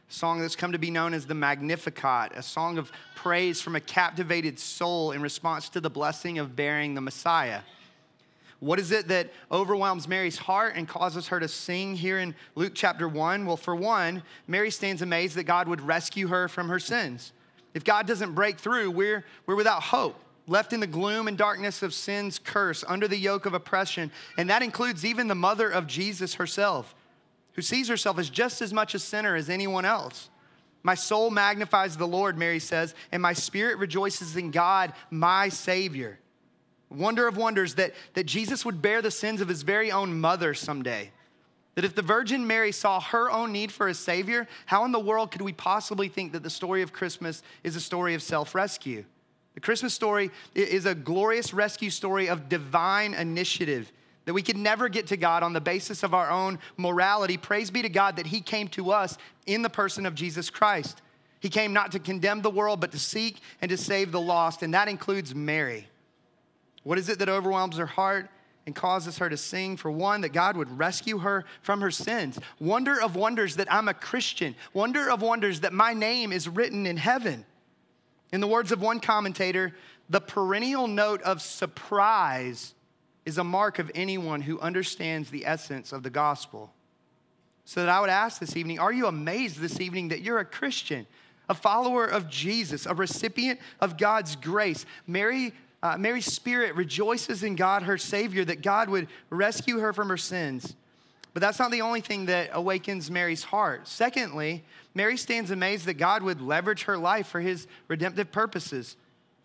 A 0.09 0.13
song 0.13 0.41
that's 0.41 0.55
come 0.55 0.71
to 0.73 0.77
be 0.77 0.91
known 0.91 1.13
as 1.13 1.25
the 1.25 1.33
Magnificat, 1.33 2.33
a 2.35 2.43
song 2.43 2.77
of 2.77 2.91
praise 3.15 3.59
from 3.59 3.75
a 3.75 3.79
captivated 3.79 4.59
soul 4.59 5.11
in 5.11 5.21
response 5.21 5.69
to 5.69 5.81
the 5.81 5.89
blessing 5.89 6.37
of 6.37 6.55
bearing 6.55 6.93
the 6.93 7.01
Messiah. 7.01 7.61
What 8.59 8.79
is 8.79 8.91
it 8.91 9.07
that 9.07 9.31
overwhelms 9.51 10.07
Mary's 10.07 10.37
heart 10.37 10.73
and 10.75 10.87
causes 10.87 11.27
her 11.29 11.39
to 11.39 11.47
sing 11.47 11.95
here 11.95 12.19
in 12.19 12.35
Luke 12.53 12.73
chapter 12.75 13.07
1? 13.07 13.45
Well, 13.45 13.57
for 13.57 13.75
one, 13.75 14.23
Mary 14.47 14.71
stands 14.71 15.01
amazed 15.01 15.35
that 15.35 15.43
God 15.43 15.67
would 15.67 15.81
rescue 15.81 16.27
her 16.27 16.47
from 16.47 16.69
her 16.69 16.79
sins. 16.79 17.31
If 17.75 17.83
God 17.83 18.07
doesn't 18.07 18.33
break 18.33 18.57
through, 18.57 18.89
we're, 18.89 19.23
we're 19.45 19.55
without 19.55 19.83
hope, 19.83 20.19
left 20.47 20.73
in 20.73 20.79
the 20.79 20.87
gloom 20.87 21.27
and 21.27 21.37
darkness 21.37 21.83
of 21.83 21.93
sin's 21.93 22.39
curse, 22.39 22.83
under 22.87 23.07
the 23.07 23.17
yoke 23.17 23.45
of 23.45 23.53
oppression. 23.53 24.11
And 24.37 24.49
that 24.49 24.63
includes 24.63 25.05
even 25.05 25.27
the 25.27 25.35
mother 25.35 25.69
of 25.69 25.85
Jesus 25.85 26.35
herself, 26.35 26.95
who 27.53 27.61
sees 27.61 27.89
herself 27.89 28.17
as 28.17 28.29
just 28.29 28.61
as 28.61 28.73
much 28.73 28.95
a 28.95 28.99
sinner 28.99 29.35
as 29.35 29.49
anyone 29.49 29.85
else. 29.85 30.29
My 30.83 30.95
soul 30.95 31.29
magnifies 31.29 31.97
the 31.97 32.07
Lord, 32.07 32.37
Mary 32.37 32.59
says, 32.59 32.95
and 33.11 33.21
my 33.21 33.33
spirit 33.33 33.77
rejoices 33.77 34.37
in 34.37 34.51
God, 34.51 34.93
my 35.09 35.49
Savior. 35.49 36.19
Wonder 36.89 37.27
of 37.27 37.35
wonders 37.35 37.75
that, 37.75 37.93
that 38.13 38.25
Jesus 38.25 38.63
would 38.63 38.81
bear 38.81 39.01
the 39.01 39.11
sins 39.11 39.41
of 39.41 39.49
his 39.49 39.63
very 39.63 39.91
own 39.91 40.19
mother 40.19 40.53
someday. 40.53 41.11
That 41.75 41.85
if 41.85 41.93
the 41.93 42.01
Virgin 42.01 42.47
Mary 42.47 42.71
saw 42.71 43.01
her 43.01 43.29
own 43.29 43.51
need 43.51 43.71
for 43.71 43.89
a 43.89 43.93
Savior, 43.93 44.47
how 44.65 44.85
in 44.85 44.93
the 44.93 44.99
world 44.99 45.31
could 45.31 45.41
we 45.41 45.51
possibly 45.51 46.07
think 46.07 46.31
that 46.31 46.41
the 46.41 46.49
story 46.49 46.81
of 46.81 46.93
Christmas 46.93 47.43
is 47.63 47.75
a 47.75 47.81
story 47.81 48.13
of 48.13 48.23
self 48.23 48.55
rescue? 48.55 49.03
The 49.55 49.59
Christmas 49.61 49.93
story 49.93 50.31
is 50.53 50.85
a 50.85 50.95
glorious 50.95 51.53
rescue 51.53 51.89
story 51.89 52.29
of 52.29 52.49
divine 52.49 53.13
initiative. 53.13 53.91
That 54.25 54.33
we 54.33 54.41
could 54.41 54.57
never 54.57 54.89
get 54.89 55.07
to 55.07 55.17
God 55.17 55.43
on 55.43 55.53
the 55.53 55.61
basis 55.61 56.01
of 56.01 56.13
our 56.13 56.31
own 56.31 56.59
morality. 56.77 57.37
Praise 57.37 57.69
be 57.69 57.81
to 57.81 57.89
God 57.89 58.15
that 58.15 58.25
He 58.25 58.41
came 58.41 58.67
to 58.69 58.91
us 58.91 59.17
in 59.45 59.61
the 59.61 59.69
person 59.69 60.05
of 60.05 60.15
Jesus 60.15 60.49
Christ. 60.49 61.01
He 61.39 61.49
came 61.49 61.73
not 61.73 61.91
to 61.91 61.99
condemn 61.99 62.41
the 62.41 62.49
world, 62.49 62.79
but 62.79 62.91
to 62.93 62.99
seek 62.99 63.39
and 63.61 63.69
to 63.69 63.77
save 63.77 64.11
the 64.11 64.19
lost, 64.19 64.63
and 64.63 64.73
that 64.73 64.87
includes 64.87 65.35
Mary. 65.35 65.87
What 66.83 66.97
is 66.97 67.07
it 67.07 67.19
that 67.19 67.29
overwhelms 67.29 67.77
her 67.77 67.85
heart? 67.85 68.29
And 68.65 68.75
causes 68.75 69.19
her 69.19 69.29
to 69.29 69.37
sing 69.37 69.77
for 69.77 69.91
one, 69.91 70.21
that 70.21 70.29
God 70.29 70.57
would 70.57 70.77
rescue 70.77 71.19
her 71.19 71.45
from 71.61 71.81
her 71.81 71.91
sins. 71.91 72.39
Wonder 72.59 72.99
of 72.99 73.15
wonders 73.15 73.57
that 73.57 73.71
I'm 73.71 73.87
a 73.87 73.93
Christian. 73.93 74.55
Wonder 74.73 75.09
of 75.09 75.21
wonders 75.21 75.61
that 75.61 75.73
my 75.73 75.93
name 75.93 76.31
is 76.31 76.49
written 76.49 76.85
in 76.85 76.97
heaven. 76.97 77.45
In 78.33 78.41
the 78.41 78.47
words 78.47 78.71
of 78.71 78.81
one 78.81 78.99
commentator, 78.99 79.73
the 80.09 80.21
perennial 80.21 80.87
note 80.87 81.21
of 81.21 81.41
surprise 81.41 82.73
is 83.25 83.37
a 83.37 83.43
mark 83.43 83.79
of 83.79 83.91
anyone 83.95 84.41
who 84.41 84.59
understands 84.59 85.29
the 85.29 85.45
essence 85.45 85.91
of 85.91 86.03
the 86.03 86.09
gospel. 86.09 86.73
So 87.65 87.81
that 87.81 87.89
I 87.89 87.99
would 87.99 88.09
ask 88.09 88.39
this 88.39 88.55
evening, 88.55 88.79
are 88.79 88.93
you 88.93 89.07
amazed 89.07 89.59
this 89.59 89.79
evening 89.79 90.09
that 90.09 90.21
you're 90.21 90.39
a 90.39 90.45
Christian? 90.45 91.07
a 91.49 91.53
follower 91.53 92.05
of 92.05 92.29
Jesus, 92.29 92.85
a 92.85 92.93
recipient 92.93 93.59
of 93.79 93.97
God's 93.97 94.35
grace. 94.35 94.85
Mary 95.07 95.53
uh, 95.85 95.95
Mary's 95.99 96.25
spirit 96.25 96.73
rejoices 96.73 97.43
in 97.43 97.55
God, 97.55 97.83
her 97.83 97.99
Savior, 97.99 98.43
that 98.43 98.63
God 98.63 98.89
would 98.89 99.07
rescue 99.29 99.77
her 99.77 99.93
from 99.93 100.09
her 100.09 100.17
sins. 100.17 100.75
But 101.31 101.41
that's 101.41 101.59
not 101.59 101.69
the 101.69 101.83
only 101.83 102.01
thing 102.01 102.25
that 102.25 102.49
awakens 102.53 103.11
Mary's 103.11 103.43
heart. 103.43 103.87
Secondly, 103.87 104.63
Mary 104.95 105.15
stands 105.15 105.51
amazed 105.51 105.85
that 105.85 105.93
God 105.93 106.23
would 106.23 106.41
leverage 106.41 106.85
her 106.85 106.97
life 106.97 107.27
for 107.27 107.39
his 107.39 107.67
redemptive 107.87 108.31
purposes. 108.31 108.95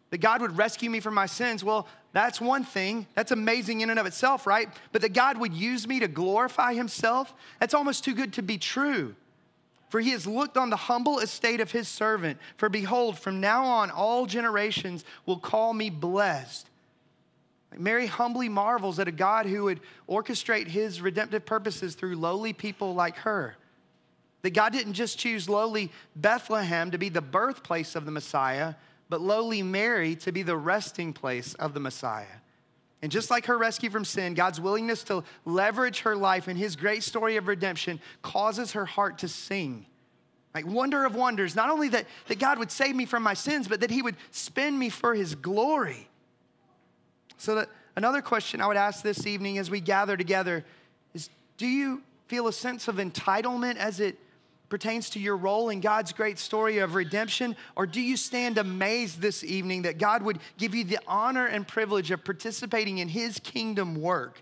That 0.09 0.23
God 0.23 0.41
would 0.41 0.57
rescue 0.57 0.89
me 0.89 1.01
from 1.01 1.13
my 1.13 1.27
sins. 1.27 1.63
Well, 1.63 1.87
that's 2.15 2.41
one 2.41 2.65
thing. 2.65 3.07
That's 3.15 3.33
amazing 3.33 3.83
in 3.83 3.91
and 3.91 3.99
of 3.99 4.07
itself, 4.07 4.47
right? 4.47 4.71
But 4.93 5.03
that 5.03 5.13
God 5.13 5.37
would 5.37 5.53
use 5.53 5.87
me 5.87 6.01
to 6.01 6.09
glorify 6.09 6.73
himself, 6.73 7.35
that's 7.59 7.75
almost 7.75 8.03
too 8.03 8.15
good 8.15 8.33
to 8.33 8.43
be 8.43 8.57
true. 8.57 9.15
For 9.91 10.01
he 10.01 10.11
has 10.11 10.27
looked 10.27 10.57
on 10.57 10.71
the 10.71 10.77
humble 10.77 11.19
estate 11.19 11.61
of 11.61 11.73
his 11.73 11.89
servant. 11.89 12.39
For 12.57 12.69
behold, 12.69 13.19
from 13.19 13.41
now 13.41 13.65
on, 13.65 13.91
all 13.91 14.25
generations 14.25 15.05
will 15.27 15.39
call 15.39 15.75
me 15.75 15.91
blessed. 15.91 16.69
Mary 17.77 18.07
humbly 18.07 18.49
marvels 18.49 18.99
at 18.99 19.09
a 19.09 19.13
God 19.13 19.47
who 19.47 19.65
would 19.65 19.81
orchestrate 20.09 20.69
his 20.69 21.01
redemptive 21.01 21.45
purposes 21.45 21.95
through 21.97 22.17
lowly 22.17 22.53
people 22.53 22.95
like 22.95 23.17
her. 23.19 23.57
That 24.43 24.55
God 24.55 24.73
didn't 24.73 24.95
just 24.95 25.19
choose 25.19 25.49
lowly 25.49 25.91
Bethlehem 26.17 26.93
to 26.93 26.99
be 26.99 27.09
the 27.09 27.21
birthplace 27.21 27.95
of 27.95 28.07
the 28.07 28.11
Messiah, 28.11 28.75
but 29.09 29.21
lowly 29.21 29.63
Mary 29.63 30.15
to 30.17 30.33
be 30.33 30.43
the 30.43 30.57
resting 30.57 31.13
place 31.13 31.55
of 31.55 31.75
the 31.75 31.81
Messiah. 31.81 32.40
And 33.03 33.11
just 33.11 33.31
like 33.31 33.47
her 33.47 33.57
rescue 33.57 33.89
from 33.89 34.05
sin, 34.05 34.35
God's 34.35 34.61
willingness 34.61 35.05
to 35.05 35.25
leverage 35.45 36.01
her 36.01 36.15
life 36.15 36.49
in 36.49 36.57
his 36.57 36.77
great 36.77 37.03
story 37.03 37.37
of 37.37 37.49
redemption 37.49 37.99
causes 38.23 38.73
her 38.73 38.85
heart 38.85 39.19
to 39.19 39.29
sing. 39.29 39.87
Like 40.55 40.67
wonder 40.67 41.05
of 41.05 41.15
wonders, 41.15 41.57
not 41.57 41.71
only 41.71 41.89
that, 41.91 42.07
that 42.27 42.39
God 42.39 42.59
would 42.59 42.71
save 42.71 42.95
me 42.95 43.07
from 43.07 43.23
my 43.23 43.35
sins, 43.35 43.69
but 43.69 43.81
that 43.81 43.91
he 43.91 44.03
would 44.03 44.17
spend 44.33 44.79
me 44.79 44.89
for 44.91 45.15
his 45.15 45.35
glory. 45.35 46.09
So 47.39 47.55
that 47.55 47.69
another 47.97 48.21
question 48.21 48.61
I 48.61 48.67
would 48.67 48.77
ask 48.77 49.03
this 49.03 49.27
evening 49.27 49.59
as 49.59 49.71
we 49.71 49.81
gather 49.81 50.17
together 50.17 50.65
is 51.15 51.31
do 51.57 51.67
you 51.67 52.03
feel 52.27 52.49
a 52.49 52.53
sense 52.53 52.87
of 52.89 52.97
entitlement 52.97 53.77
as 53.77 54.01
it 54.01 54.19
pertains 54.71 55.11
to 55.11 55.19
your 55.19 55.37
role 55.37 55.69
in 55.69 55.81
God's 55.81 56.13
great 56.13 56.39
story 56.39 56.79
of 56.79 56.95
redemption? 56.95 57.57
Or 57.77 57.87
do 57.87 58.01
you 58.01 58.17
stand 58.17 58.57
amazed 58.57 59.21
this 59.21 59.45
evening 59.45 59.83
that 59.83 59.99
God 59.99 60.23
would 60.23 60.39
give 60.57 60.75
you 60.75 60.85
the 60.85 61.01
honor 61.07 61.47
and 61.47 61.69
privilege 61.69 62.11
of 62.11 62.25
participating 62.25 62.99
in 62.99 63.09
His 63.09 63.39
kingdom 63.41 64.01
work? 64.01 64.41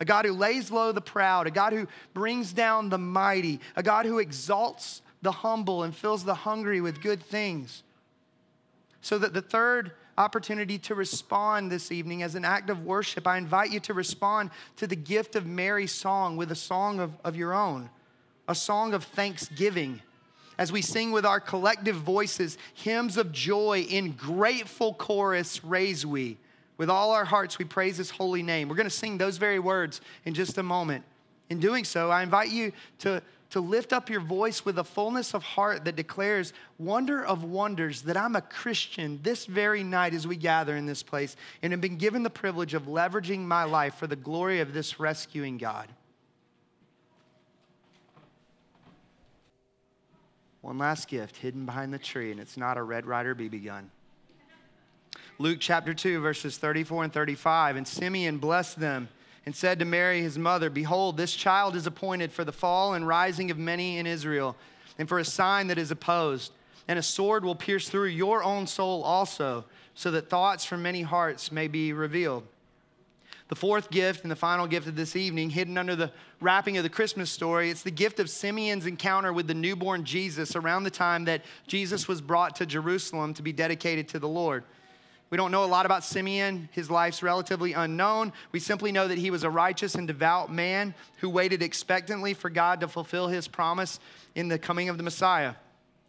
A 0.00 0.06
God 0.06 0.24
who 0.24 0.32
lays 0.32 0.70
low 0.70 0.92
the 0.92 1.02
proud, 1.02 1.46
a 1.46 1.50
God 1.50 1.74
who 1.74 1.86
brings 2.14 2.54
down 2.54 2.88
the 2.88 2.96
mighty, 2.96 3.60
a 3.76 3.82
God 3.82 4.06
who 4.06 4.18
exalts 4.18 5.02
the 5.20 5.32
humble 5.32 5.82
and 5.82 5.94
fills 5.94 6.24
the 6.24 6.34
hungry 6.34 6.80
with 6.80 7.02
good 7.02 7.22
things. 7.22 7.82
So 9.02 9.18
that 9.18 9.34
the 9.34 9.42
third 9.42 9.92
opportunity 10.16 10.78
to 10.78 10.94
respond 10.94 11.70
this 11.70 11.92
evening 11.92 12.22
as 12.22 12.34
an 12.34 12.44
act 12.44 12.70
of 12.70 12.84
worship, 12.84 13.26
I 13.26 13.36
invite 13.36 13.70
you 13.70 13.80
to 13.80 13.94
respond 13.94 14.50
to 14.76 14.86
the 14.86 14.96
gift 14.96 15.36
of 15.36 15.44
Mary's 15.44 15.92
song 15.92 16.36
with 16.36 16.50
a 16.50 16.56
song 16.56 17.00
of, 17.00 17.12
of 17.24 17.36
your 17.36 17.52
own 17.52 17.90
a 18.50 18.54
song 18.54 18.94
of 18.94 19.04
thanksgiving 19.04 20.02
as 20.58 20.72
we 20.72 20.82
sing 20.82 21.12
with 21.12 21.24
our 21.24 21.38
collective 21.38 21.94
voices 21.94 22.58
hymns 22.74 23.16
of 23.16 23.30
joy 23.30 23.86
in 23.88 24.10
grateful 24.10 24.92
chorus 24.92 25.62
raise 25.62 26.04
we. 26.04 26.36
With 26.76 26.90
all 26.90 27.12
our 27.12 27.24
hearts, 27.24 27.60
we 27.60 27.64
praise 27.64 27.96
his 27.96 28.10
holy 28.10 28.42
name. 28.42 28.68
We're 28.68 28.74
going 28.74 28.88
to 28.88 28.90
sing 28.90 29.18
those 29.18 29.36
very 29.36 29.60
words 29.60 30.00
in 30.24 30.34
just 30.34 30.58
a 30.58 30.64
moment. 30.64 31.04
In 31.48 31.60
doing 31.60 31.84
so, 31.84 32.10
I 32.10 32.24
invite 32.24 32.50
you 32.50 32.72
to, 32.98 33.22
to 33.50 33.60
lift 33.60 33.92
up 33.92 34.10
your 34.10 34.20
voice 34.20 34.64
with 34.64 34.80
a 34.80 34.84
fullness 34.84 35.32
of 35.32 35.44
heart 35.44 35.84
that 35.84 35.94
declares 35.94 36.52
wonder 36.76 37.24
of 37.24 37.44
wonders 37.44 38.02
that 38.02 38.16
I'm 38.16 38.34
a 38.34 38.42
Christian 38.42 39.20
this 39.22 39.46
very 39.46 39.84
night 39.84 40.12
as 40.12 40.26
we 40.26 40.34
gather 40.34 40.74
in 40.74 40.86
this 40.86 41.04
place 41.04 41.36
and 41.62 41.72
have 41.72 41.80
been 41.80 41.98
given 41.98 42.24
the 42.24 42.30
privilege 42.30 42.74
of 42.74 42.86
leveraging 42.86 43.42
my 43.42 43.62
life 43.62 43.94
for 43.94 44.08
the 44.08 44.16
glory 44.16 44.58
of 44.58 44.72
this 44.72 44.98
rescuing 44.98 45.56
God. 45.56 45.86
One 50.62 50.78
last 50.78 51.08
gift 51.08 51.36
hidden 51.36 51.64
behind 51.64 51.92
the 51.92 51.98
tree, 51.98 52.30
and 52.30 52.38
it's 52.38 52.56
not 52.56 52.76
a 52.76 52.82
Red 52.82 53.06
Ryder 53.06 53.34
BB 53.34 53.64
gun. 53.64 53.90
Luke 55.38 55.56
chapter 55.58 55.94
2, 55.94 56.20
verses 56.20 56.58
34 56.58 57.04
and 57.04 57.12
35. 57.12 57.76
And 57.76 57.88
Simeon 57.88 58.36
blessed 58.36 58.78
them 58.78 59.08
and 59.46 59.56
said 59.56 59.78
to 59.78 59.86
Mary, 59.86 60.20
his 60.20 60.36
mother, 60.36 60.68
Behold, 60.68 61.16
this 61.16 61.34
child 61.34 61.74
is 61.76 61.86
appointed 61.86 62.30
for 62.30 62.44
the 62.44 62.52
fall 62.52 62.92
and 62.92 63.08
rising 63.08 63.50
of 63.50 63.56
many 63.56 63.96
in 63.96 64.06
Israel, 64.06 64.54
and 64.98 65.08
for 65.08 65.18
a 65.18 65.24
sign 65.24 65.68
that 65.68 65.78
is 65.78 65.90
opposed. 65.90 66.52
And 66.86 66.98
a 66.98 67.02
sword 67.02 67.42
will 67.42 67.54
pierce 67.54 67.88
through 67.88 68.08
your 68.08 68.42
own 68.42 68.66
soul 68.66 69.02
also, 69.02 69.64
so 69.94 70.10
that 70.10 70.28
thoughts 70.28 70.66
from 70.66 70.82
many 70.82 71.02
hearts 71.02 71.50
may 71.50 71.68
be 71.68 71.94
revealed. 71.94 72.46
The 73.50 73.56
fourth 73.56 73.90
gift 73.90 74.22
and 74.22 74.30
the 74.30 74.36
final 74.36 74.68
gift 74.68 74.86
of 74.86 74.94
this 74.94 75.16
evening, 75.16 75.50
hidden 75.50 75.76
under 75.76 75.96
the 75.96 76.12
wrapping 76.40 76.76
of 76.76 76.84
the 76.84 76.88
Christmas 76.88 77.32
story, 77.32 77.68
it's 77.68 77.82
the 77.82 77.90
gift 77.90 78.20
of 78.20 78.30
Simeon's 78.30 78.86
encounter 78.86 79.32
with 79.32 79.48
the 79.48 79.54
newborn 79.54 80.04
Jesus 80.04 80.54
around 80.54 80.84
the 80.84 80.90
time 80.90 81.24
that 81.24 81.42
Jesus 81.66 82.06
was 82.06 82.20
brought 82.20 82.54
to 82.56 82.64
Jerusalem 82.64 83.34
to 83.34 83.42
be 83.42 83.52
dedicated 83.52 84.06
to 84.10 84.20
the 84.20 84.28
Lord. 84.28 84.62
We 85.30 85.36
don't 85.36 85.50
know 85.50 85.64
a 85.64 85.66
lot 85.66 85.84
about 85.84 86.04
Simeon. 86.04 86.68
His 86.70 86.92
life's 86.92 87.24
relatively 87.24 87.72
unknown. 87.72 88.32
We 88.52 88.60
simply 88.60 88.92
know 88.92 89.08
that 89.08 89.18
he 89.18 89.32
was 89.32 89.42
a 89.42 89.50
righteous 89.50 89.96
and 89.96 90.06
devout 90.06 90.52
man 90.52 90.94
who 91.18 91.28
waited 91.28 91.60
expectantly 91.60 92.34
for 92.34 92.50
God 92.50 92.78
to 92.80 92.88
fulfill 92.88 93.26
his 93.26 93.48
promise 93.48 93.98
in 94.36 94.46
the 94.46 94.60
coming 94.60 94.88
of 94.88 94.96
the 94.96 95.02
Messiah 95.02 95.54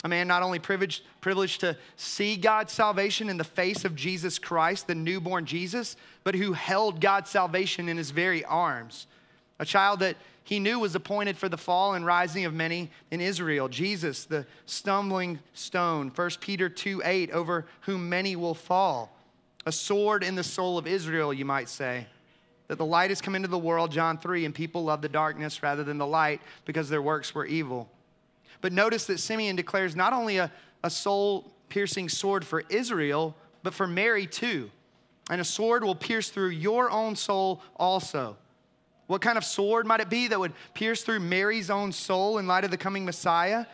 a 0.03 0.09
man 0.09 0.27
not 0.27 0.41
only 0.41 0.59
privileged, 0.59 1.03
privileged 1.19 1.61
to 1.61 1.77
see 1.95 2.35
God's 2.35 2.73
salvation 2.73 3.29
in 3.29 3.37
the 3.37 3.43
face 3.43 3.85
of 3.85 3.95
Jesus 3.95 4.39
Christ, 4.39 4.87
the 4.87 4.95
newborn 4.95 5.45
Jesus, 5.45 5.95
but 6.23 6.35
who 6.35 6.53
held 6.53 6.99
God's 6.99 7.29
salvation 7.29 7.87
in 7.87 7.97
his 7.97 8.11
very 8.11 8.43
arms. 8.45 9.05
A 9.59 9.65
child 9.65 9.99
that 9.99 10.17
he 10.43 10.59
knew 10.59 10.79
was 10.79 10.95
appointed 10.95 11.37
for 11.37 11.47
the 11.47 11.57
fall 11.57 11.93
and 11.93 12.05
rising 12.05 12.45
of 12.45 12.53
many 12.53 12.89
in 13.11 13.21
Israel. 13.21 13.67
Jesus, 13.67 14.25
the 14.25 14.45
stumbling 14.65 15.39
stone. 15.53 16.11
1 16.13 16.29
Peter 16.39 16.67
2 16.67 17.03
8, 17.05 17.31
over 17.31 17.65
whom 17.81 18.09
many 18.09 18.35
will 18.35 18.55
fall. 18.55 19.15
A 19.67 19.71
sword 19.71 20.23
in 20.23 20.33
the 20.33 20.43
soul 20.43 20.79
of 20.79 20.87
Israel, 20.87 21.31
you 21.31 21.45
might 21.45 21.69
say. 21.69 22.07
That 22.67 22.79
the 22.79 22.85
light 22.85 23.11
has 23.11 23.21
come 23.21 23.35
into 23.35 23.49
the 23.49 23.59
world, 23.59 23.91
John 23.91 24.17
3, 24.17 24.45
and 24.45 24.55
people 24.55 24.83
love 24.83 25.01
the 25.03 25.09
darkness 25.09 25.61
rather 25.61 25.83
than 25.83 25.99
the 25.99 26.07
light 26.07 26.41
because 26.65 26.89
their 26.89 27.01
works 27.01 27.35
were 27.35 27.45
evil. 27.45 27.87
But 28.61 28.73
notice 28.73 29.05
that 29.07 29.19
Simeon 29.19 29.55
declares 29.55 29.95
not 29.95 30.13
only 30.13 30.37
a, 30.37 30.51
a 30.83 30.89
soul 30.89 31.51
piercing 31.69 32.09
sword 32.09 32.45
for 32.45 32.63
Israel, 32.69 33.35
but 33.63 33.73
for 33.73 33.87
Mary 33.87 34.27
too. 34.27 34.69
and 35.29 35.39
a 35.39 35.45
sword 35.45 35.83
will 35.83 35.95
pierce 35.95 36.29
through 36.29 36.49
your 36.49 36.91
own 36.91 37.15
soul 37.15 37.61
also. 37.77 38.37
What 39.07 39.21
kind 39.21 39.37
of 39.37 39.43
sword 39.43 39.85
might 39.85 39.99
it 39.99 40.09
be 40.09 40.27
that 40.27 40.39
would 40.39 40.53
pierce 40.73 41.03
through 41.03 41.19
Mary's 41.19 41.69
own 41.69 41.91
soul 41.91 42.37
in 42.37 42.47
light 42.47 42.63
of 42.63 42.71
the 42.71 42.77
coming 42.77 43.05
Messiah? 43.05 43.65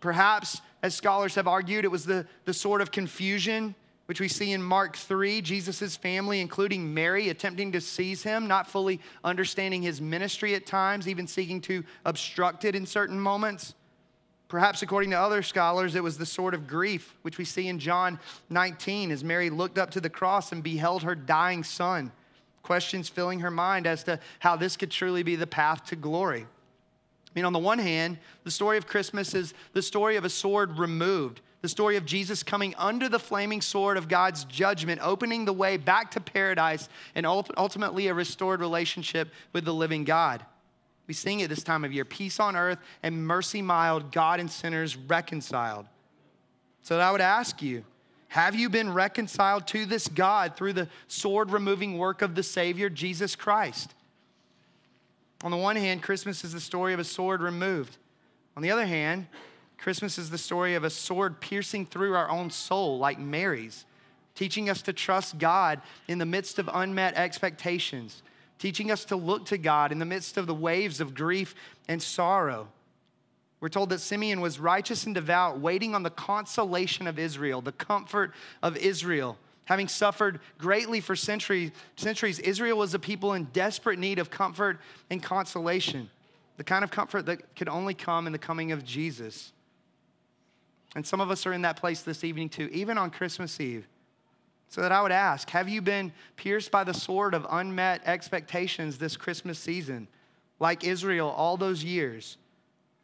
Perhaps, 0.00 0.60
as 0.82 0.94
scholars 0.94 1.34
have 1.34 1.48
argued, 1.48 1.84
it 1.84 1.90
was 1.90 2.04
the, 2.04 2.26
the 2.44 2.54
sword 2.54 2.80
of 2.80 2.90
confusion, 2.90 3.74
which 4.06 4.20
we 4.20 4.28
see 4.28 4.52
in 4.52 4.62
Mark 4.62 4.96
3, 4.96 5.40
Jesus' 5.40 5.96
family, 5.96 6.40
including 6.40 6.92
Mary, 6.92 7.28
attempting 7.28 7.72
to 7.72 7.80
seize 7.80 8.22
him, 8.22 8.46
not 8.46 8.68
fully 8.68 9.00
understanding 9.24 9.82
his 9.82 10.00
ministry 10.00 10.54
at 10.54 10.66
times, 10.66 11.08
even 11.08 11.26
seeking 11.26 11.60
to 11.62 11.82
obstruct 12.04 12.64
it 12.64 12.74
in 12.74 12.86
certain 12.86 13.18
moments. 13.18 13.74
Perhaps, 14.48 14.82
according 14.82 15.10
to 15.10 15.18
other 15.18 15.42
scholars, 15.42 15.96
it 15.96 16.02
was 16.02 16.18
the 16.18 16.26
sword 16.26 16.54
of 16.54 16.68
grief, 16.68 17.14
which 17.22 17.36
we 17.36 17.44
see 17.44 17.66
in 17.66 17.80
John 17.80 18.20
19 18.48 19.10
as 19.10 19.24
Mary 19.24 19.50
looked 19.50 19.76
up 19.76 19.90
to 19.92 20.00
the 20.00 20.08
cross 20.08 20.52
and 20.52 20.62
beheld 20.62 21.02
her 21.02 21.16
dying 21.16 21.64
son. 21.64 22.12
Questions 22.62 23.08
filling 23.08 23.40
her 23.40 23.50
mind 23.50 23.86
as 23.86 24.04
to 24.04 24.20
how 24.38 24.56
this 24.56 24.76
could 24.76 24.90
truly 24.90 25.24
be 25.24 25.34
the 25.34 25.46
path 25.46 25.84
to 25.86 25.96
glory. 25.96 26.42
I 26.42 27.30
mean, 27.34 27.44
on 27.44 27.52
the 27.52 27.58
one 27.58 27.78
hand, 27.78 28.18
the 28.44 28.50
story 28.50 28.78
of 28.78 28.86
Christmas 28.86 29.34
is 29.34 29.52
the 29.72 29.82
story 29.82 30.16
of 30.16 30.24
a 30.24 30.30
sword 30.30 30.78
removed, 30.78 31.40
the 31.60 31.68
story 31.68 31.96
of 31.96 32.06
Jesus 32.06 32.42
coming 32.42 32.74
under 32.76 33.08
the 33.08 33.18
flaming 33.18 33.60
sword 33.60 33.96
of 33.96 34.08
God's 34.08 34.44
judgment, 34.44 35.00
opening 35.02 35.44
the 35.44 35.52
way 35.52 35.76
back 35.76 36.12
to 36.12 36.20
paradise 36.20 36.88
and 37.14 37.26
ultimately 37.26 38.06
a 38.06 38.14
restored 38.14 38.60
relationship 38.60 39.28
with 39.52 39.64
the 39.64 39.74
living 39.74 40.04
God. 40.04 40.44
We 41.06 41.14
sing 41.14 41.40
it 41.40 41.48
this 41.48 41.62
time 41.62 41.84
of 41.84 41.92
year 41.92 42.04
peace 42.04 42.40
on 42.40 42.56
earth 42.56 42.78
and 43.02 43.26
mercy 43.26 43.62
mild, 43.62 44.12
God 44.12 44.40
and 44.40 44.50
sinners 44.50 44.96
reconciled. 44.96 45.86
So 46.82 46.98
I 46.98 47.10
would 47.10 47.20
ask 47.20 47.62
you, 47.62 47.84
have 48.28 48.54
you 48.54 48.68
been 48.68 48.92
reconciled 48.92 49.66
to 49.68 49.86
this 49.86 50.08
God 50.08 50.56
through 50.56 50.72
the 50.72 50.88
sword 51.06 51.50
removing 51.50 51.96
work 51.96 52.22
of 52.22 52.34
the 52.34 52.42
Savior, 52.42 52.90
Jesus 52.90 53.36
Christ? 53.36 53.94
On 55.44 55.50
the 55.50 55.56
one 55.56 55.76
hand, 55.76 56.02
Christmas 56.02 56.44
is 56.44 56.52
the 56.52 56.60
story 56.60 56.92
of 56.92 57.00
a 57.00 57.04
sword 57.04 57.40
removed. 57.40 57.96
On 58.56 58.62
the 58.62 58.70
other 58.70 58.86
hand, 58.86 59.26
Christmas 59.78 60.18
is 60.18 60.30
the 60.30 60.38
story 60.38 60.74
of 60.74 60.82
a 60.82 60.90
sword 60.90 61.40
piercing 61.40 61.86
through 61.86 62.14
our 62.14 62.28
own 62.28 62.50
soul, 62.50 62.98
like 62.98 63.18
Mary's, 63.18 63.84
teaching 64.34 64.68
us 64.68 64.82
to 64.82 64.92
trust 64.92 65.38
God 65.38 65.80
in 66.08 66.18
the 66.18 66.26
midst 66.26 66.58
of 66.58 66.68
unmet 66.72 67.14
expectations 67.14 68.22
teaching 68.58 68.90
us 68.90 69.04
to 69.06 69.16
look 69.16 69.46
to 69.46 69.58
God 69.58 69.92
in 69.92 69.98
the 69.98 70.04
midst 70.04 70.36
of 70.36 70.46
the 70.46 70.54
waves 70.54 71.00
of 71.00 71.14
grief 71.14 71.54
and 71.88 72.02
sorrow. 72.02 72.68
We're 73.60 73.68
told 73.68 73.90
that 73.90 74.00
Simeon 74.00 74.40
was 74.40 74.58
righteous 74.58 75.06
and 75.06 75.14
devout, 75.14 75.60
waiting 75.60 75.94
on 75.94 76.02
the 76.02 76.10
consolation 76.10 77.06
of 77.06 77.18
Israel, 77.18 77.60
the 77.60 77.72
comfort 77.72 78.32
of 78.62 78.76
Israel. 78.76 79.38
Having 79.64 79.88
suffered 79.88 80.40
greatly 80.58 81.00
for 81.00 81.16
centuries, 81.16 81.72
centuries, 81.96 82.38
Israel 82.38 82.78
was 82.78 82.94
a 82.94 82.98
people 82.98 83.32
in 83.32 83.44
desperate 83.52 83.98
need 83.98 84.18
of 84.18 84.30
comfort 84.30 84.78
and 85.10 85.22
consolation, 85.22 86.08
the 86.56 86.64
kind 86.64 86.84
of 86.84 86.90
comfort 86.90 87.26
that 87.26 87.56
could 87.56 87.68
only 87.68 87.94
come 87.94 88.26
in 88.26 88.32
the 88.32 88.38
coming 88.38 88.72
of 88.72 88.84
Jesus. 88.84 89.52
And 90.94 91.04
some 91.04 91.20
of 91.20 91.30
us 91.30 91.46
are 91.46 91.52
in 91.52 91.62
that 91.62 91.76
place 91.76 92.02
this 92.02 92.22
evening 92.22 92.48
too, 92.48 92.68
even 92.72 92.96
on 92.96 93.10
Christmas 93.10 93.60
Eve. 93.60 93.86
So 94.68 94.80
that 94.80 94.92
I 94.92 95.02
would 95.02 95.12
ask 95.12 95.50
Have 95.50 95.68
you 95.68 95.80
been 95.80 96.12
pierced 96.36 96.70
by 96.70 96.84
the 96.84 96.94
sword 96.94 97.34
of 97.34 97.46
unmet 97.50 98.02
expectations 98.04 98.98
this 98.98 99.16
Christmas 99.16 99.58
season, 99.58 100.08
like 100.58 100.84
Israel 100.84 101.28
all 101.28 101.56
those 101.56 101.84
years? 101.84 102.36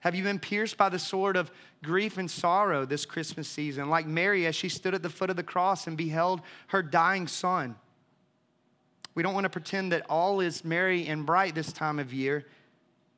Have 0.00 0.16
you 0.16 0.24
been 0.24 0.40
pierced 0.40 0.76
by 0.76 0.88
the 0.88 0.98
sword 0.98 1.36
of 1.36 1.52
grief 1.84 2.18
and 2.18 2.28
sorrow 2.28 2.84
this 2.84 3.06
Christmas 3.06 3.46
season, 3.46 3.88
like 3.88 4.04
Mary 4.04 4.46
as 4.46 4.56
she 4.56 4.68
stood 4.68 4.94
at 4.94 5.02
the 5.02 5.08
foot 5.08 5.30
of 5.30 5.36
the 5.36 5.44
cross 5.44 5.86
and 5.86 5.96
beheld 5.96 6.40
her 6.68 6.82
dying 6.82 7.28
son? 7.28 7.76
We 9.14 9.22
don't 9.22 9.34
want 9.34 9.44
to 9.44 9.50
pretend 9.50 9.92
that 9.92 10.04
all 10.08 10.40
is 10.40 10.64
merry 10.64 11.06
and 11.06 11.24
bright 11.24 11.54
this 11.54 11.72
time 11.72 11.98
of 11.98 12.12
year. 12.12 12.46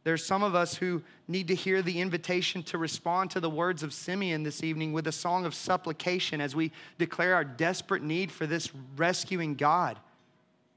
There's 0.04 0.24
some 0.24 0.42
of 0.42 0.54
us 0.54 0.76
who 0.76 1.02
need 1.26 1.48
to 1.48 1.54
hear 1.54 1.80
the 1.80 2.00
invitation 2.00 2.62
to 2.64 2.78
respond 2.78 3.30
to 3.30 3.40
the 3.40 3.48
words 3.48 3.82
of 3.82 3.94
Simeon 3.94 4.42
this 4.42 4.62
evening 4.62 4.92
with 4.92 5.06
a 5.06 5.12
song 5.12 5.46
of 5.46 5.54
supplication 5.54 6.42
as 6.42 6.54
we 6.54 6.72
declare 6.98 7.34
our 7.34 7.44
desperate 7.44 8.02
need 8.02 8.30
for 8.30 8.46
this 8.46 8.70
rescuing 8.96 9.54
God. 9.54 9.98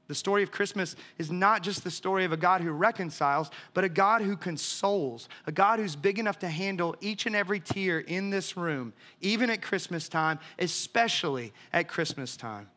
The 0.06 0.14
story 0.14 0.42
of 0.42 0.50
Christmas 0.50 0.96
is 1.18 1.30
not 1.30 1.62
just 1.62 1.84
the 1.84 1.90
story 1.90 2.24
of 2.24 2.32
a 2.32 2.38
God 2.38 2.62
who 2.62 2.70
reconciles, 2.70 3.50
but 3.74 3.84
a 3.84 3.90
God 3.90 4.22
who 4.22 4.38
consoles, 4.38 5.28
a 5.46 5.52
God 5.52 5.78
who's 5.78 5.94
big 5.94 6.18
enough 6.18 6.38
to 6.38 6.48
handle 6.48 6.96
each 7.02 7.26
and 7.26 7.36
every 7.36 7.60
tear 7.60 8.00
in 8.00 8.30
this 8.30 8.56
room, 8.56 8.94
even 9.20 9.50
at 9.50 9.60
Christmas 9.60 10.08
time, 10.08 10.38
especially 10.58 11.52
at 11.74 11.88
Christmas 11.88 12.38
time 12.38 12.68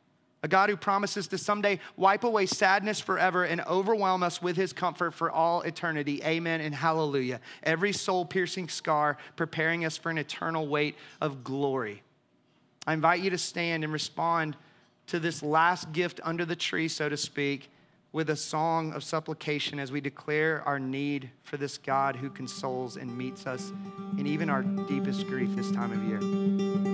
a 0.43 0.47
God 0.47 0.69
who 0.69 0.77
promises 0.77 1.27
to 1.27 1.38
someday 1.38 1.80
wipe 1.95 2.23
away 2.23 2.45
sadness 2.45 2.99
forever 2.99 3.43
and 3.43 3.62
overwhelm 3.62 4.23
us 4.23 4.41
with 4.41 4.56
his 4.56 4.73
comfort 4.73 5.13
for 5.13 5.30
all 5.30 5.62
eternity. 5.62 6.23
Amen 6.23 6.62
and 6.62 6.73
hallelujah. 6.73 7.39
Every 7.63 7.93
soul 7.93 8.25
piercing 8.25 8.69
scar 8.69 9.17
preparing 9.36 9.86
us 9.86 9.97
for 9.97 10.10
an 10.10 10.17
eternal 10.17 10.67
weight 10.67 10.95
of 11.19 11.43
glory. 11.43 12.01
I 12.88 12.93
invite 12.93 13.21
you 13.21 13.30
to 13.30 13.38
stand 13.38 13.84
and 13.84 13.93
respond 13.93 14.58
to 15.08 15.19
this 15.19 15.43
last 15.43 15.91
gift 15.91 16.19
under 16.23 16.45
the 16.45 16.56
tree, 16.56 16.88
so 16.88 17.10
to 17.10 17.17
speak, 17.17 17.69
with 18.12 18.30
a 18.30 18.36
song 18.36 18.93
of 18.93 19.04
supplication 19.04 19.80
as 19.80 19.91
we 19.91 20.01
declare 20.01 20.63
our 20.65 20.80
need 20.80 21.30
for 21.43 21.58
this 21.58 21.77
God 21.77 22.15
who 22.15 22.30
consoles 22.30 22.97
and 22.97 23.15
meets 23.15 23.45
us 23.45 23.71
in 24.17 24.25
even 24.27 24.49
our 24.49 24.63
deepest 24.63 25.27
grief 25.27 25.49
this 25.56 25.71
time 25.71 25.91
of 25.91 26.04
year. 26.04 26.90